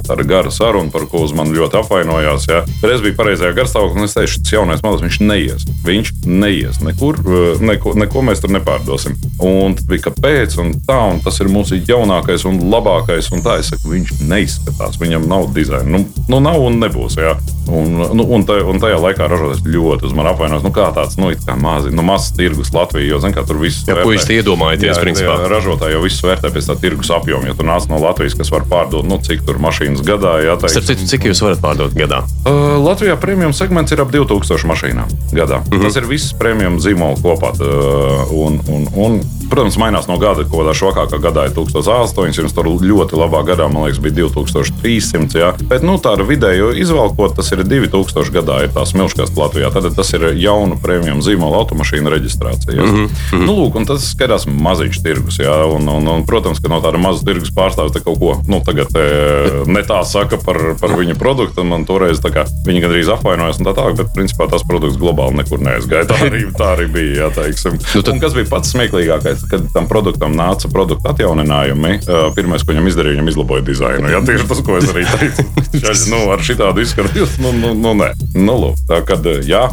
[0.09, 2.49] tāda gara saruna, par ko uz mani ļoti apvainojās.
[2.49, 2.65] Ja.
[2.89, 5.65] Es biju pareizajā garstāvoklī, un es teicu, šis jaunais modelis, viņš neies.
[5.85, 7.19] Viņš neies nekur,
[7.63, 9.15] neko, neko mēs tur nepārdosim.
[9.41, 13.31] Un bija kāpēc, un tā, un tas ir mūsu jaunākais un labākais.
[13.31, 15.87] Un tā es saku, viņš neizskatās, viņam nav dizaina.
[15.97, 17.17] Nu, nu nav un nebūs.
[17.21, 17.37] Jā.
[17.71, 20.63] Un, nu, un, taj, un tajā laikā ražotājs ļoti uz mani apvainos.
[20.65, 24.01] Nu, kā tāds nu, kā mazi, nu, mazs tirgus Latvijā, jo zin, tur viss ir.
[24.03, 24.91] Ko jūs iedomājaties?
[24.91, 25.37] Jā, principā?
[25.39, 27.47] jā, ražotāji jau visu vērtē pēc tā tirgus apjoma.
[27.51, 30.71] Ja tu nāc no Latvijas, kas var pārdot, nu, cik tur mašīnas gadā, jā, tā
[30.73, 30.87] ir.
[30.91, 32.23] Cik, cik jūs varat pārdot gadā?
[32.41, 34.30] Uh, Latvijā premium segments ir ap 2000
[34.65, 35.59] mašīnām gadā.
[35.59, 35.83] Mm -hmm.
[35.83, 37.51] Tas ir viss premium zīmols kopā.
[37.59, 40.45] Uh, un, un, un, protams, mainās no gada.
[40.47, 45.39] Kaut kādā švakākā gadā ir 1800, tur ļoti labā gadā, man liekas, bija 2300.
[45.41, 45.51] Jā.
[45.69, 49.71] Bet nu, tādu vidēju izvēlkot, tas ir 2000 gadā, ir tās milzīgās Latvijā.
[49.73, 52.81] Tad tas ir jaunu prēmiju zīmola automašīnu reģistrācija.
[52.81, 53.45] Mm -hmm.
[53.45, 55.39] nu, lūk, tas skatās maziņš tirgus.
[55.41, 58.91] Jā, un, un, un, protams, ka no tāda maza tirgus pārstāvja kaut ko nu, tagad,
[58.95, 61.65] e, ne tā saka par, par viņu produktu.
[61.67, 65.61] Man toreiz kā, viņi gandrīz apvainojas un tā tālāk, bet principā tas produkts globāli nekur
[65.63, 66.07] neaizgāja.
[66.11, 67.11] Tā arī, tā arī bija.
[67.21, 67.77] Jā, teiksim.
[67.95, 68.13] nu, tad...
[68.15, 71.97] Un kas bija pats smieklīgākais, kad tam produktam nāca produktu atjauninājumi.
[72.37, 74.11] Pirmais, ko viņam izdarīja, viņam izlaboja dizainu.
[74.11, 75.47] Jā, tieši tas, ko es arī teicu.
[75.81, 78.11] Šaļ, nu, ar šitādu izskatu, nu, nu, nu, nē.
[78.37, 79.67] Nu, lūk, tā kad, jā,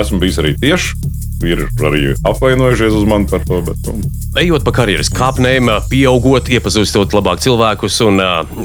[0.00, 3.60] esmu bijis arī tieši ir arī apvainojušies uz mani par to.
[3.66, 4.10] Bet, nu.
[4.40, 8.22] Ejot pa karjeras kāpnēm, pieaugot, iepazīstot labāk cilvēkus un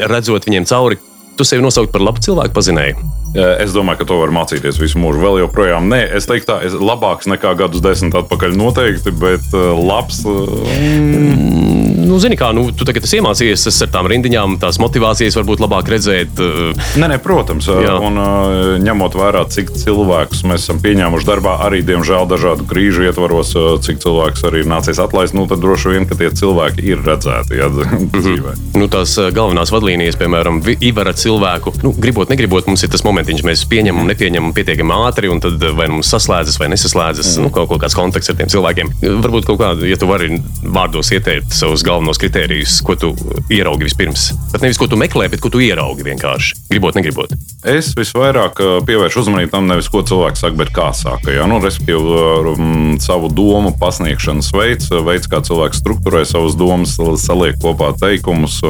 [0.09, 0.99] redzot viņiem cauri,
[1.39, 3.07] tu sevi nosaukt par labu cilvēku pazinēju.
[3.39, 5.21] Es domāju, ka to var mācīties visu mūžu.
[5.21, 10.23] Vēl joprojām nē, es teiktu, tā ir labāks nekā gadus desmit atpakaļ noteikti, bet labs.
[10.25, 11.69] Mm
[12.09, 15.91] nu, zini, kā nu, tu tagad esi iemācījies ar tām rindiņām, tās motivācijas varbūt labāk
[15.93, 16.41] redzēt.
[16.99, 17.95] Nē, nē protams, jā.
[18.05, 18.19] un
[18.85, 23.53] ņemot vērā, cik cilvēkus mēs esam pieņēmuši darbā, arī diemžēl dažādu krīžu ietvaros,
[23.85, 27.69] cik cilvēks arī nācies atlaist, nu, tad droši vien, ka tie cilvēki ir redzēti jā,
[27.75, 28.09] mhm.
[28.17, 28.55] dzīvē.
[28.79, 33.65] nu, tās galvenās vadlīnijas, piemēram, ivara cilvēku, nu, gribot, negribot, mums ir tas momentiņš, mēs
[33.69, 37.45] pieņemam, nepieņemam pietiekami ātri, un tad vai nu mums saslēdzas vai nesaslēdzas, mm.
[37.45, 38.91] nu, kaut, kaut kāds kontakts ar tiem cilvēkiem.
[39.23, 43.13] Varbūt kaut kādu, ja tu vari vārdos ieteikt savus galvenos kritērijus, ko tu
[43.53, 44.29] ieraugi vispirms.
[44.53, 46.57] Pat nevis ko tu meklē, bet ko tu ieraugi vienkārši.
[46.71, 47.35] Gribot, negribot.
[47.67, 51.33] Es visvairāk uh, pievēršu uzmanību tam, nevis ko cilvēks saka, bet kā saka.
[51.35, 56.95] Jā, nu, respektīvi, um, savu domu pasniegšanas veids, uh, veids, kā cilvēks struktūrē savas domas,
[57.19, 58.61] saliek kopā teikumus.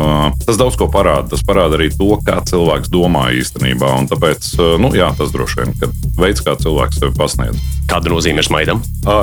[0.45, 1.29] Tas daudz ko parāda.
[1.35, 3.91] Tas parāda arī to, kā cilvēks domā īstenībā.
[4.11, 7.59] Tāpēc, nu, jā, tas droši vien ir veids, kā cilvēks sevi pasniedz.
[7.89, 8.81] Kāda nozīme ir smaidam?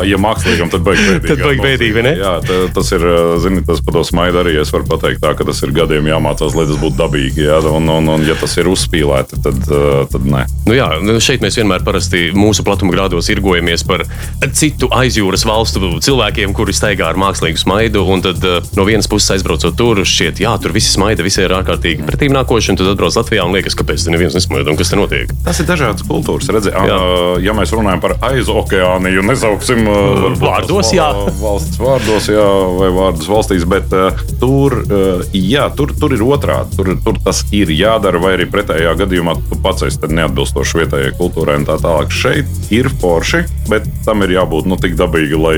[0.08, 1.28] Ja mākslīgam, tad beigas bēdīgi.
[1.28, 2.14] tad beigas bēdīgi, ne?
[2.18, 2.32] Jā,
[2.74, 3.04] tas ir,
[3.44, 6.56] zini, tas par to smaidu arī es varu pateikt tā, ka tas ir gadiem jāmācās,
[6.58, 7.44] lai tas būtu dabīgi.
[7.46, 9.60] Jā, un, un, un ja tas ir uzspīlēti, tad,
[10.12, 10.44] tad nē.
[10.66, 14.02] Nu jā, nu šeit mēs vienmēr parasti mūsu platuma grādos irgojamies par
[14.56, 18.42] citu aizjūras valstu cilvēkiem, kuri staigā ar mākslīgu smaidu, un tad
[18.76, 22.72] no vienas puses aizbraucot tur, šķiet, jā, tur visi smaida, visi ir ārkārtīgi pretīm nākoši,
[22.72, 25.32] un tad atbrauc Latvijā un liekas, kāpēc te neviens nesmaida un kas te notiek.
[25.46, 26.48] Tas ir dažādas kultūras.
[26.52, 26.72] Redzi,
[27.44, 29.84] ja mēs runājam par aizu okeāniju nesauksim
[30.40, 31.08] Vārdos, jā.
[31.12, 32.44] val- Valsts vārdos, jā,
[32.78, 33.92] vai vārdus valstīs, bet
[34.40, 34.74] tur,
[35.36, 36.74] jā, tur, tur ir otrādi.
[36.76, 41.56] Tur, tur tas ir jādara, vai arī pretējā gadījumā tu pats esi neatbilstošs vietējai kultūrai
[41.60, 42.12] un tā tālāk.
[42.12, 45.56] Šeit ir forši, bet tam ir jābūt nu, tik dabīgi, lai,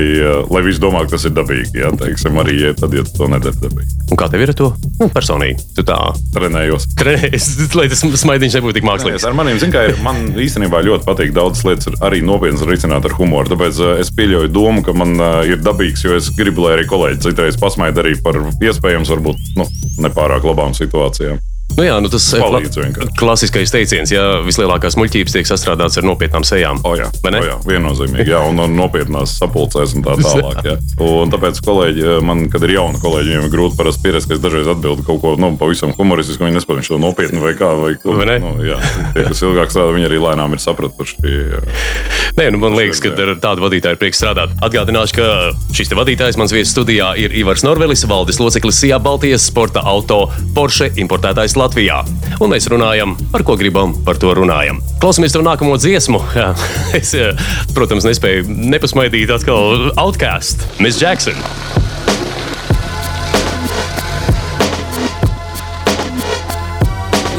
[0.51, 1.73] lai visi domā, ka tas ir dabīgi.
[1.81, 3.97] Jā, teiksim, arī ja, tad, ja tu to nedari dabīgi.
[4.09, 4.71] Un kā tev ir to?
[4.99, 5.97] Nu, personīgi, tu tā.
[6.33, 6.87] Trenējos.
[6.99, 9.19] Trenējies, lai tas smaidiņš nebūtu tik mākslīgs.
[9.21, 13.53] Es ar maniem ir, man īstenībā ļoti patīk daudzas lietas, arī nopietnas risināt ar humoru.
[13.53, 16.87] Tāpēc uh, es pieļauju domu, ka man uh, ir dabīgs, jo es gribu, lai arī
[16.89, 19.69] kolēģi citreiz pasmaida arī par iespējams, varbūt nu,
[20.05, 21.41] nepārāk labām situācijām.
[21.77, 23.13] Nu jā, nu tas ir Palīdz vienkārši.
[23.19, 26.81] klasiskais teiciens, ja vislielākās muļķības tiek sastrādātas ar nopietnām sejām.
[26.83, 28.27] O, jā, o, jā viennozīmīgi.
[28.33, 30.59] Jā, un, un nopietnās sapulcēs un tā tālāk.
[30.65, 30.75] Jā.
[31.05, 34.43] Un tāpēc, kolēģi, man, kad ir jauni kolēģi, viņiem ir grūti parasti pierast, ka es
[34.43, 36.47] dažreiz atbildu kaut ko nu, pavisam humoristisku.
[36.49, 37.71] Viņi viņš to nopietni vai kā.
[37.79, 38.39] Vai, Vai ne?
[38.43, 38.79] nu, jā,
[39.15, 41.21] tie, kas ilgāk strādā, viņi arī lēnām ir sapratuši.
[41.29, 41.63] jā.
[42.39, 44.53] Nē, nu man liekas, ka ar tādu vadītāju ir prieks strādāt.
[44.63, 45.25] Atgādināšu, ka
[45.75, 50.21] šis vadītājs mans viesis studijā ir Ivars Norvelis, valdes loceklis Sijā Baltijas sporta auto
[50.55, 51.99] Porsche importētājs Latvijā.
[52.39, 54.79] Un mēs runājam, par ko gribam, par to runājam.
[55.03, 56.21] Klausamies to nākamo dziesmu.
[56.99, 57.35] Es, eh,
[57.75, 61.35] protams, nespēju nepasmaidīt atkal Outcast, Miss Jackson.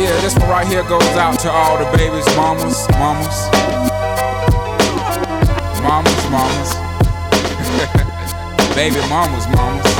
[0.00, 3.48] Yeah, this one right here goes out to all the babies, mamas, mamas.
[5.82, 6.74] Mamas, mamas.
[8.76, 9.99] Baby mamas, mamas.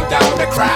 [0.11, 0.67] daughter cry.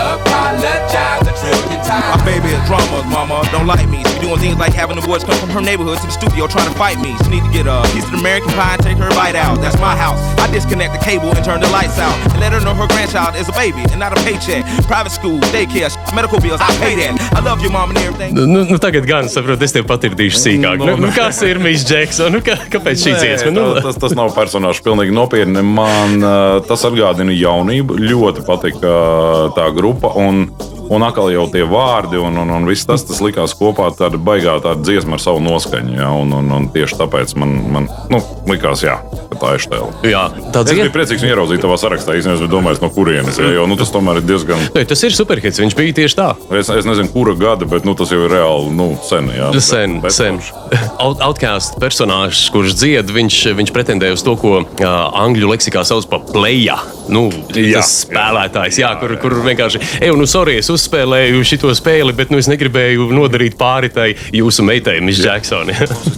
[0.00, 2.22] I apologize a trillion My times.
[2.26, 3.46] baby is drama, mama.
[3.52, 4.02] Don't like me.
[4.10, 6.46] She be doing things like having the boys come from her neighborhood to the studio
[6.46, 7.14] trying to fight me.
[7.22, 9.60] She need to get a piece of American pie and take her bite out.
[9.60, 10.18] That's my house.
[10.42, 12.14] I disconnect the cable and turn the lights out.
[12.32, 14.64] And let her know her grandchild is a baby and not a paycheck.
[14.86, 17.14] Private school, daycare, medical bills, I pay that.
[17.36, 18.34] I love your mom and everything.
[18.34, 20.80] Nu, nu, tagad gan saprotu, es tev patirdīšu sīkāk.
[20.80, 22.32] Nu, nu, kas ir Miss Jackson?
[22.34, 23.52] Nu, kā, kāpēc šī dziesma?
[23.54, 25.62] Nu, tas, tas nav personāžs pilnīgi nopietni.
[25.62, 27.98] Man uh, tas atgādina jaunību.
[28.00, 30.12] Ļoti patika uh, tā grupa.
[30.16, 30.46] Un,
[30.90, 34.56] un atkal jau tie vārdi un, un, un viss tas, tas likās kopā tāda baigā
[34.64, 35.94] tāda dziesma ar savu noskaņu.
[36.00, 38.96] Jā, un, un, un tieši tāpēc man, man nu, likās, jā,
[39.30, 39.90] ka tā ir stēla.
[40.10, 40.24] jā,
[40.54, 40.94] tā biju dziesma.
[40.98, 42.16] priecīgs ieraudzīt tavā sarakstā.
[42.18, 43.38] Īstenībā es domāju, no kurienes.
[43.40, 44.66] Jā, jo nu, tas tomēr ir diezgan.
[44.74, 45.60] Nē, Tas ir superhits.
[45.62, 46.28] Viņš bija tieši tā.
[46.58, 49.30] Es, es nezinu, kura gada, bet nu, tas jau ir reāli nu, sen.
[49.36, 50.38] Jā, Sen, Bet- bet sen.
[50.42, 50.88] forši.
[51.00, 54.88] Out- Outcast personāžs, kurš dzied, viņš, viņš pretendē uz to, ko uh,
[55.22, 56.80] angļu leksikā sauc par playa.
[57.10, 62.14] Nu, Jā, tas spēlētājs, jā, kur, kur vienkārši, ej, nu, sorry, es uzspēlēju šo spēli,
[62.16, 65.70] bet nu, es negribēju nodarīt pāri tai jūsu meitai, Miss Jackson.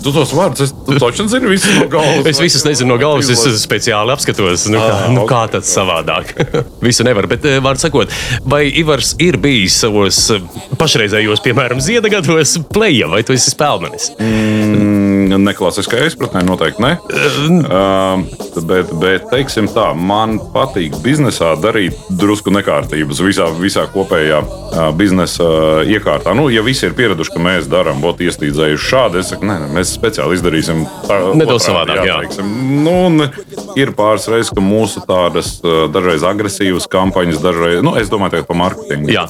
[0.02, 2.26] Tu tos vārdus, es tu taču zinu visus no galvas.
[2.30, 6.34] Es visus nezinu no galvas, es speciāli apskatos, nu, kā, Ah, nu, kā tas savādāk.
[6.86, 8.12] Visu nevar, bet, eh, vārds sakot,
[8.48, 10.42] vai Ivars ir bijis savos eh,
[10.78, 14.12] pašreizējos, piemēram, ziedagados, plēja, vai tu esi spēlmenis?
[14.20, 16.92] Mm, Neklasiskajā izpratnē noteikti ne.
[17.02, 18.22] Uh,
[18.68, 24.42] bet, bet, teiksim tā, man patīk biznesā darīt drusku nekārtības visā, visā kopējā
[24.96, 25.44] biznesa
[25.84, 26.34] iekārtā.
[26.36, 29.92] Nu, ja visi ir pieraduši, ka mēs darām, būtu iestīdzējuši šādi, es saku, nē, mēs
[29.96, 31.18] speciāli izdarīsim tā.
[31.38, 32.18] Nedaudz savādāk, jā.
[32.24, 32.48] teiksim.
[32.86, 33.28] Nu,
[33.78, 38.60] ir pāris reizes, ka mūsu tādas dažreiz agresīvas kampaņas, dažreiz, nu, es domāju, tagad par
[38.62, 39.12] mārketingu.
[39.12, 39.26] Jā.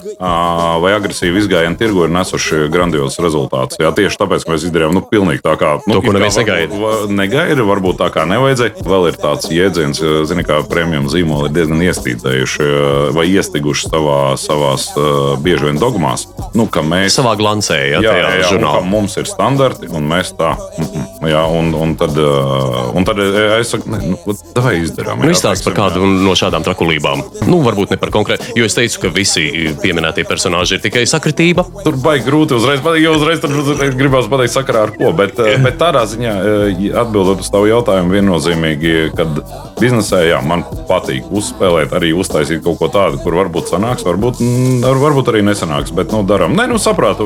[0.83, 3.81] Vai agresīvi izgājieni tirgu ir nesuši grandiozus rezultātus.
[3.83, 7.67] Jā, tieši tāpēc, mēs izdarījām nu, pilnīgi tā, kā nu, To, ko neviens va- Negaida,
[7.67, 8.87] varbūt tā kā nevajadzēja.
[8.87, 12.71] Vēl ir tāds jēdziens, zini, kā prēmijam zīmoli ir diezgan iestīdzējuši
[13.17, 16.27] vai iestiguši savā, savās eh, bieži vien dogmās.
[16.57, 20.09] Nu, ka mēs Savā glancē, ja Jā, jā, jā un, ka mums ir standarti, un
[20.09, 20.55] mēs tā.
[20.57, 24.75] mm, mm, Jā, un, un tad, uh, un tad eh, es saku, ne, nu, vai
[24.81, 25.21] izdarām?
[25.23, 26.11] Nu, jā, izstāst par kādu jā.
[26.27, 27.23] no šādām trakulībām.
[27.47, 29.45] Nu, varbūt ne par konkrētu, jo es teicu, ka visi
[29.83, 31.65] pieminētie personāļi ir tikai sakritība.
[31.85, 33.55] Tur baigi grūti uzreiz jo uzreiz tur
[33.97, 35.13] gribās pateikt sakarā ar ko.
[35.17, 36.35] Bet, bet tādā ziņā,
[37.05, 39.41] atbildot uz tavu jautājumu, viennozīmīgi, kad
[39.81, 44.83] biznesē jā, man patīk uzspēlēt, arī uztaisīt kaut ko tādu, kur varbūt sanāks, varbūt, mm,
[44.89, 45.93] ar- varbūt arī nesanāks.
[45.95, 46.55] Bet, nu, darām.
[46.59, 47.25] Nē, nu, saprāta,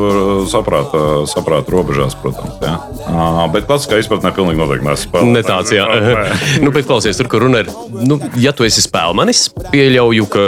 [0.50, 2.56] saprāta, saprāta robežās, protams.
[2.62, 2.74] Jā.
[3.06, 5.34] Ā, Bet klasiskā izpratnē pilnīgi noteikti neesmu spēlējis.
[5.36, 5.86] Ne tāds, jā.
[6.64, 7.70] Nu, bet klausies, tur, kur runa ir,
[8.08, 10.44] nu, ja tu esi spēlmanis, pieļauju, ka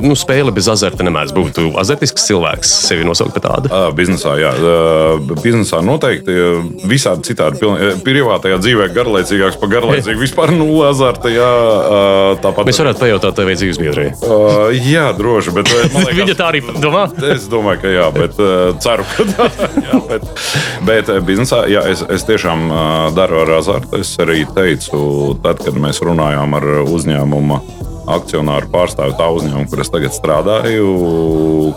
[0.00, 1.50] nu, spēle bez azarta nemēdz būt.
[1.58, 3.72] Tu azartisks cilvēks sevi nosaukt par tādu.
[3.72, 4.52] Ā, Biznesā, jā.
[5.42, 6.36] Biznesā noteikti
[6.88, 7.58] visādi citādi.
[7.60, 10.20] piln- Privātajā dzīvē garlaicīgāks par garlaicīgu.
[10.26, 11.30] Vispār nulle azarta.
[11.32, 11.50] Jā,
[12.42, 12.68] tāpat.
[12.68, 14.14] Mēs varētu pajautāt tev, dzīves biedriem.
[14.20, 14.38] Ā,
[14.90, 15.52] Jā, droši.
[15.56, 17.04] Bet, liekas, Viņa tā arī domā.
[17.34, 19.48] Es domāju, ka jā, bet uh, ceru, ka tā.
[19.90, 20.26] Jā, bet,
[20.88, 22.80] bet uh, biznesā jā, es, es tiešām uh,
[23.16, 24.00] daru ar azartu.
[24.00, 27.60] Es arī teicu, tad, kad mēs runājām ar uzņēmumu
[28.08, 30.86] akcionāru pārstāvi tā uzņēmuma, kur es tagad strādāju,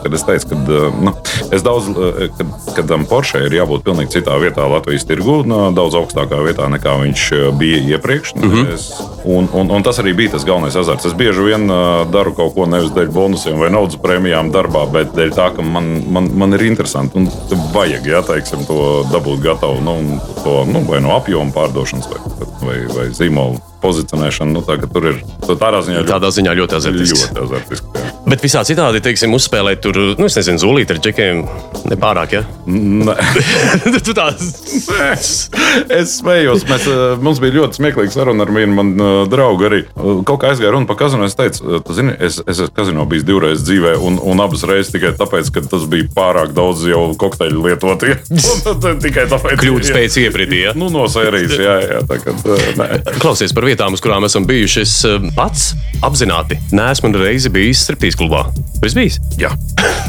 [0.03, 1.13] kad es teicu, ka nu,
[1.55, 5.59] es daudz, uh, kad, kad tam Porsche ir jābūt pilnīgi citā vietā Latvijas tirgu, nu,
[5.75, 7.25] daudz augstākā vietā nekā viņš
[7.59, 8.35] bija iepriekš.
[8.35, 8.73] Mm -hmm.
[8.73, 8.87] es,
[9.25, 11.05] un, un, un tas arī bija tas galvenais azarts.
[11.05, 11.67] Es bieži vien
[12.11, 16.03] daru kaut ko nevis dēļ bonusiem vai naudas prēmijām darbā, bet dēļ tā, ka man,
[16.07, 17.29] man, man ir interesanti un
[17.73, 22.19] vajag jā, teiksim, to dabūt gatavu nu, to, nu, vai no apjoma pārdošanas vai,
[22.61, 24.55] vai, vai zīmola pozicionēšana.
[24.55, 27.27] Nu, tā, tur ir tādā ziņā Tādā ziņā ļoti azartisks.
[27.29, 28.02] ļoti azartiski.
[28.33, 31.43] Bet visā citādi, teiksim, uzspēlēt tur, nu, es nezinu, zulīt ar džekiem.
[31.91, 32.39] Nepārāk, ja?
[32.65, 33.13] Nē.
[34.07, 34.31] tu tā.
[34.33, 36.63] Es, smējos.
[36.65, 39.67] Mēs, eh, mums bija ļoti smieklīga saruna ar vienu manu eh, draugu.
[39.67, 39.81] Arī.
[39.85, 41.27] Eh, Kaut kā aizgāja runa par kazino.
[41.29, 44.89] Es teicu, tu zini, es, es esmu kazino bijis divreiz dzīvē, un, un abas reizes
[44.95, 48.17] tikai tāpēc, ka tas bija pārāk daudz jau kokteļu lietotie.
[49.05, 49.61] Tikai tāpēc.
[49.61, 50.73] Kļūdas pēc iepratī, ja?
[50.79, 52.01] Nu, no sērijas, jā, jā.
[52.09, 52.49] Tā, kad,
[52.81, 52.89] nē.
[53.21, 54.83] Klausies par vietām, uz kurām esam bijuši.
[54.87, 54.97] Es
[55.37, 58.45] pats apzināti neesmu reizi bijis striptīs klubā.
[58.83, 59.19] Es biju.
[59.39, 59.51] jā.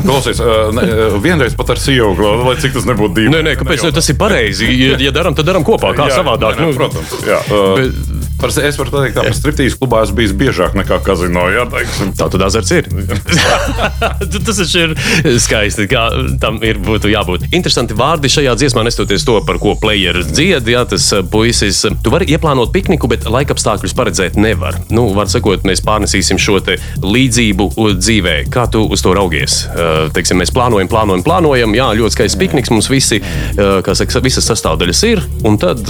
[0.05, 0.41] Klausies,
[0.75, 0.85] ne,
[1.23, 2.15] vienreiz pat ar sievu,
[2.47, 3.31] lai cik tas nebūtu divi.
[3.35, 3.85] Nē, nē, kāpēc?
[3.87, 4.67] Ne, tas ir pareizi.
[4.75, 5.93] Ja, ja darām, tad darām kopā.
[5.95, 6.59] Kā Jā, savādāk?
[6.59, 7.15] nē, nē, Nu, protams.
[7.27, 7.39] Jā,
[7.79, 11.47] bet- par, es varu teikt, ka striptīs klubā esmu bijis biežāk nekā kazino.
[11.53, 12.13] Jā, teiksim.
[12.19, 12.89] Tā tad azarts ir.
[14.45, 16.05] Tas taču ir skaisti, kā
[16.43, 17.49] tam ir būtu jābūt.
[17.57, 20.69] Interesanti vārdi šajā dziesmā, nestoties to, par ko player dzied.
[20.71, 24.79] Jā, tas uh, puisis, tu vari ieplānot pikniku, bet laikapstākļus paredzēt nevar.
[24.93, 26.61] Nu, var sakot, mēs pārnesīsim šo
[27.03, 28.37] līdzību dzīvē.
[28.53, 29.65] Kā tu uz to raugies?
[29.73, 31.75] Uh, Teiksim, mēs plānojam, plānojam, plānojam.
[31.77, 32.73] Jā, ļoti skaists pikniks.
[32.75, 35.25] Mums visi, uh, kā saka, visas sastāvdaļas ir.
[35.45, 35.83] Un tad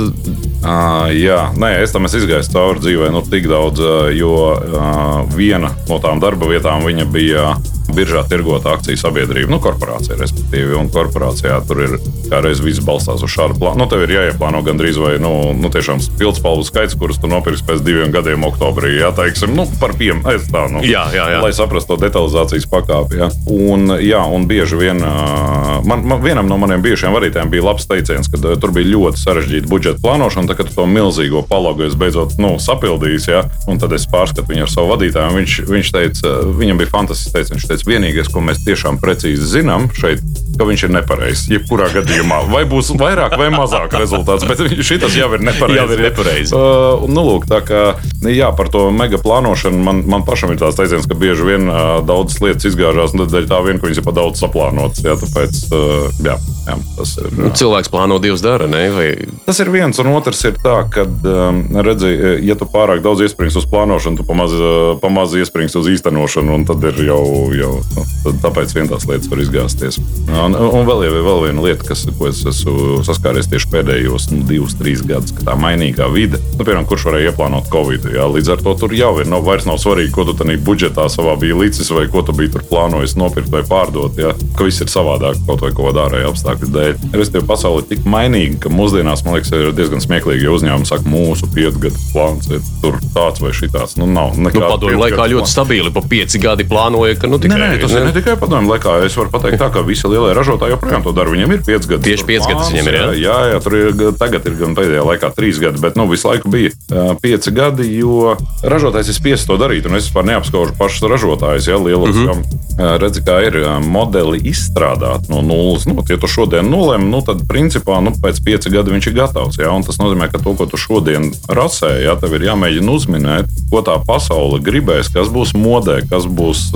[0.64, 5.22] Uh, jā, nē, es tam esmu izgājis cauri dzīvē, nu, tik daudz, uh, jo uh,
[5.36, 7.54] viena no tām darba vietām viņa bija
[7.96, 10.76] biržā tirgota akciju sabiedrība, nu, korporācija, respektīvi.
[10.78, 11.96] Un korporācijā tur ir
[12.30, 13.84] kā reiz viss balstās uz šādu plānu.
[13.84, 17.82] Nu, tev ir jāieplāno gandrīz vai, nu, nu tiešām pildspalvu skaits, kurus tu nopirksi pēc
[17.84, 20.34] diviem gadiem oktobrī, jā, teiksim, nu, par piemēru.
[20.34, 21.40] Es tā, nu, Jā, jā, jā.
[21.44, 23.20] lai saprastu to detalizācijas pakāpi.
[23.20, 23.30] Ja.
[23.50, 28.30] Un, jā, un bieži vien man, man, vienam no maniem bijušajiem vadītājiem bija labs teiciens,
[28.30, 30.48] ka tur bija ļoti sarežģīta budžeta plānošana.
[30.50, 34.66] Tad, kad to milzīgo palogu es beidzot nu, sapildīju, ja, un tad es pārskatu viņu
[34.66, 37.60] ar savu vadītāju, un viņš, viņš teica, viņam bija fantastisks teiciens.
[37.60, 40.22] Viņš teica, vienīgais, ko mēs tiešām precīzi zinām šeit,
[40.58, 41.46] ka viņš ir nepareizs.
[41.50, 45.80] Jebkurā gadījumā, vai būs vairāk vai mazāk rezultāts, bet šis jau ir nepareizs.
[45.80, 46.54] Jau ir nepareizi.
[46.54, 47.82] Uh, un, nu, lūk, tā kā
[48.30, 51.98] jā, par to mega plānošanu man, man pašam ir tāds teiciens, ka bieži vien uh,
[52.06, 55.02] daudzas lietas izgāžās nu, dēļ tā, vien, ka viņas ir par daudz saplānotas.
[55.04, 56.36] Jā, tāpēc uh, jā,
[56.68, 57.30] jā, tas ir.
[57.32, 58.68] Uh, cilvēks plāno, Dievs dara.
[58.70, 58.84] Ne?
[58.94, 59.08] Vai...
[59.48, 62.12] Tas ir viens, un otrs ir tā, ka, um, redzi,
[62.46, 66.68] ja tu pārāk daudz iespringsti uz plānošanu, tu pamaz, uh, pamaz iespringsti uz īstenošanu, un
[66.68, 67.24] tad ir jau,
[67.56, 69.98] jau nu, tad tāpēc vien tās lietas var izgāzties.
[70.28, 74.42] Un, un vēl, jau, vēl viena lieta, kas, ko es esmu saskāries tieši pēdējos nu,
[74.48, 78.52] divus, trīs gadus, ka tā mainīgā vide, nu, piemēram, kurš varēja ieplānot Covid, jā, līdz
[78.54, 81.58] ar to tur jau ir, nav, vairs nav svarīgi, ko tu tajā budžetā savā biji
[81.62, 85.40] līdzis, vai ko tu biji tur plānojis nopirkt vai pārdot, jā, ka viss ir savādāk
[85.48, 87.08] kaut vai ko dārēja apstākļu dēļ.
[87.16, 91.08] Restīvi, pasaule ir tik mainīga, ka mūsdienās, man liekas, ir diezgan smieklīgi, ja uzņēmumi saka,
[91.10, 93.96] mūsu piecgadu plāns ir tur tāds vai šitāds.
[94.00, 95.90] Nu, nav Nu, nekāda padomju laikā ļoti stabili.
[95.94, 98.96] Pa pieci gadi plānoja, ka nu, tikai Nē, nē, tas ir ne tikai padomju laikā.
[99.06, 101.30] Es varu pateikt, tā, ka visi lielie ražotāji joprojām to dara.
[101.34, 102.02] Viņiem ir pieci gadi.
[102.08, 103.06] Tieši tur pieci gadus plāns, viņiem ir, jā?
[103.24, 106.50] Jā, jā, tur ir tagad ir gan pēdējā laikā trīs gadi, bet nu, visu laiku
[106.52, 108.34] bija uh, pieci gadi, jo
[108.66, 109.86] ražotājs ir spiests to darīt.
[109.88, 112.14] Un es vispār neapskaužu pašus ražotājus, ja lielos.
[112.14, 112.98] Mm -hmm.
[113.02, 115.86] redzi, kā ir modeli izstrādāt no nulles.
[115.86, 119.58] Nu, ja tu šodien nolēmi, nu, tad principā nu, pēc pieci gadi viņš ir gatavs.
[119.58, 119.70] Ja?
[119.86, 123.98] Tas nozīmē, ka to, ko tu šodien rasē, ja, tev ir jāmēģina uzminēt, ko tā
[124.06, 126.72] pasaule gribēs, kas būs modē, kas būs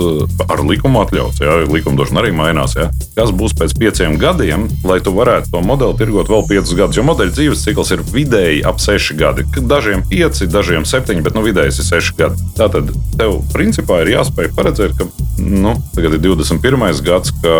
[0.49, 1.41] ar likumu atļauts.
[1.43, 1.57] Ja?
[1.69, 2.75] Likumdošana arī mainās.
[2.77, 2.89] Ja?
[3.17, 6.99] Kas būs pēc pieciem gadiem, lai tu varētu to modeli tirgot vēl piecus gadus?
[6.99, 9.47] Jo modeļa dzīves cikls ir vidēji ap seši gadi.
[9.59, 12.49] Dažiem pieci, dažiem septiņi, bet nu, vidējais ir seši gadi.
[12.59, 15.09] Tātad tev principā ir jāspēj paredzēt, ka
[15.49, 17.01] nu, tagad ir 21.
[17.05, 17.55] gads, ka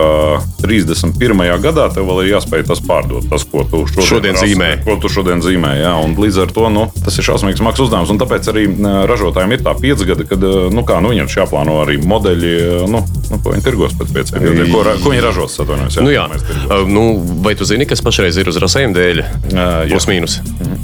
[0.62, 1.43] 31.
[1.63, 4.69] gadā tev vēl ir jāspēj tas pārdot, tas, ko tu šodien, Šodien rasi, zīmē.
[4.86, 5.73] Ko tu šodien zīmē.
[5.82, 8.13] Jā, un līdz ar to nu, tas ir šausmīgs smags uzdevums.
[8.13, 8.65] Un tāpēc arī
[9.10, 12.54] ražotājiem ir tā piecgada, kad nu, kā, nu, viņiem ir jāplāno arī modeļi
[12.91, 14.72] nu, nu, ko viņi tirgos pēc pieciem gadiem.
[14.74, 15.58] Ko, ko viņi ražos?
[15.63, 16.26] Atvainojos, Nu, jā.
[16.32, 16.70] mēs tirgos.
[16.70, 17.04] Uh, Nu,
[17.46, 19.20] vai tu zini, kas pašreiz ir uz rasējuma dēļ?
[19.20, 19.28] jā.
[19.54, 19.89] Mhm.
[19.94, 20.39] Plus mīnus.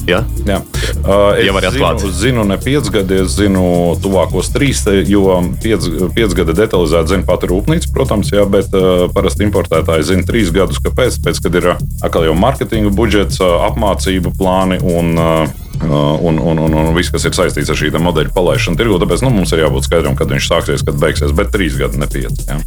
[0.05, 0.19] Jā?
[0.45, 0.59] Jā.
[1.01, 1.99] Uh, es Ja vari atklāt.
[2.03, 7.47] zinu, zinu ne 5 gadi, es zinu tuvākos 3, jo 5 gadi detalizēti zina pati
[7.49, 10.77] rūpnīca, protams, jā, bet uh, parasti importētāji zina 3 gadus.
[10.85, 11.17] Kāpēc?
[11.25, 15.47] Pēc, kad ir uh, atkal jau marketinga budžets, uh, apmācību plāni un uh,
[15.83, 19.33] Un, un, un, un viss, kas ir saistīts ar šī modeļa palaišanu tirgu, tāpēc nu,
[19.35, 21.33] mums ir jābūt skaidram, kad viņš sāksies, kad beigsies.
[21.35, 22.47] Bet trīs gadi, ne pieci.
[22.47, 22.59] Jā.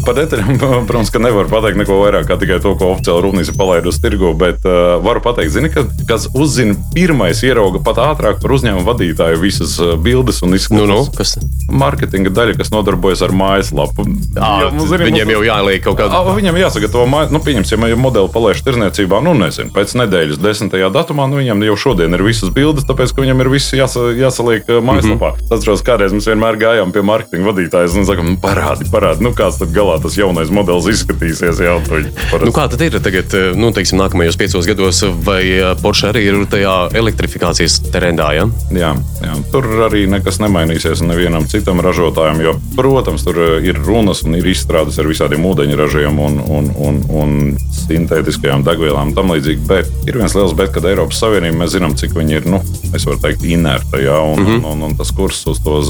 [0.00, 0.56] Par detaļām,
[0.88, 4.32] protams, nevar pateikt neko vairāk kā tikai to, ko oficiāli rūpnīca palaidusi tirgu.
[4.40, 9.40] Bet uh, varu pateikt, zini, ka, kas uzzina pirmais, ierauga pat ātrāk par uzņēmumu vadītāju
[9.42, 10.80] visas uh, bildes un izskatus.
[10.80, 11.36] Nu, nu, kas?
[11.70, 14.06] Marketinga daļa, kas nodarbojas ar mājaslapu.
[14.40, 16.22] À, Jā, nu, zini, viņiem mums- jau jāliek kaut kāda.
[16.40, 21.28] Viņam jāsagatavo, māj- nu, pieņemsim, ja modeli palaiž tirzniecībā, nu, nezinu, pēc nedēļas desmitajā datumā,
[21.30, 24.80] nu, viņam jau šodien ir visas bildes, tāpēc, ka viņam ir viss jāsa, jāsaliek uh,
[24.84, 25.34] mājaslapā.
[25.34, 25.48] Mm -hmm.
[25.50, 29.34] Tas, protams, kādreiz mēs vienmēr gājām pie marketinga vadītājas un sakām, nu, parādi, parādi, nu,
[29.36, 31.60] kāds tad galā tas jaunais modelis izskatīsies.
[31.60, 31.76] Jā,
[32.40, 36.22] Nu, kā tad ir tagad, eh, nu, teiksim, nākamajos piecos gados, vai eh, Porsche arī
[36.28, 38.32] ir tajā elektrifikācijas trendā?
[38.32, 38.46] Ja?
[38.70, 42.40] Jā, jā, tur arī nekas nemainīsies nevienam citam ražotājam.
[42.40, 47.02] Jo, protams, tur uh, ir runas un ir izstrādes ar visādiem ūdeņražiem un, un, un,
[47.10, 49.66] un sintētiskajām degvielām un tam līdzīgi.
[49.66, 52.60] Bet ir viens liels bet, kad Eiropas Savienība mēs zinām, cik viņi ir, nu,
[52.96, 54.00] es varu teikt, inerta.
[54.00, 54.64] Jā, un, mm -hmm.
[54.64, 55.80] un, un, un tas kurs uz to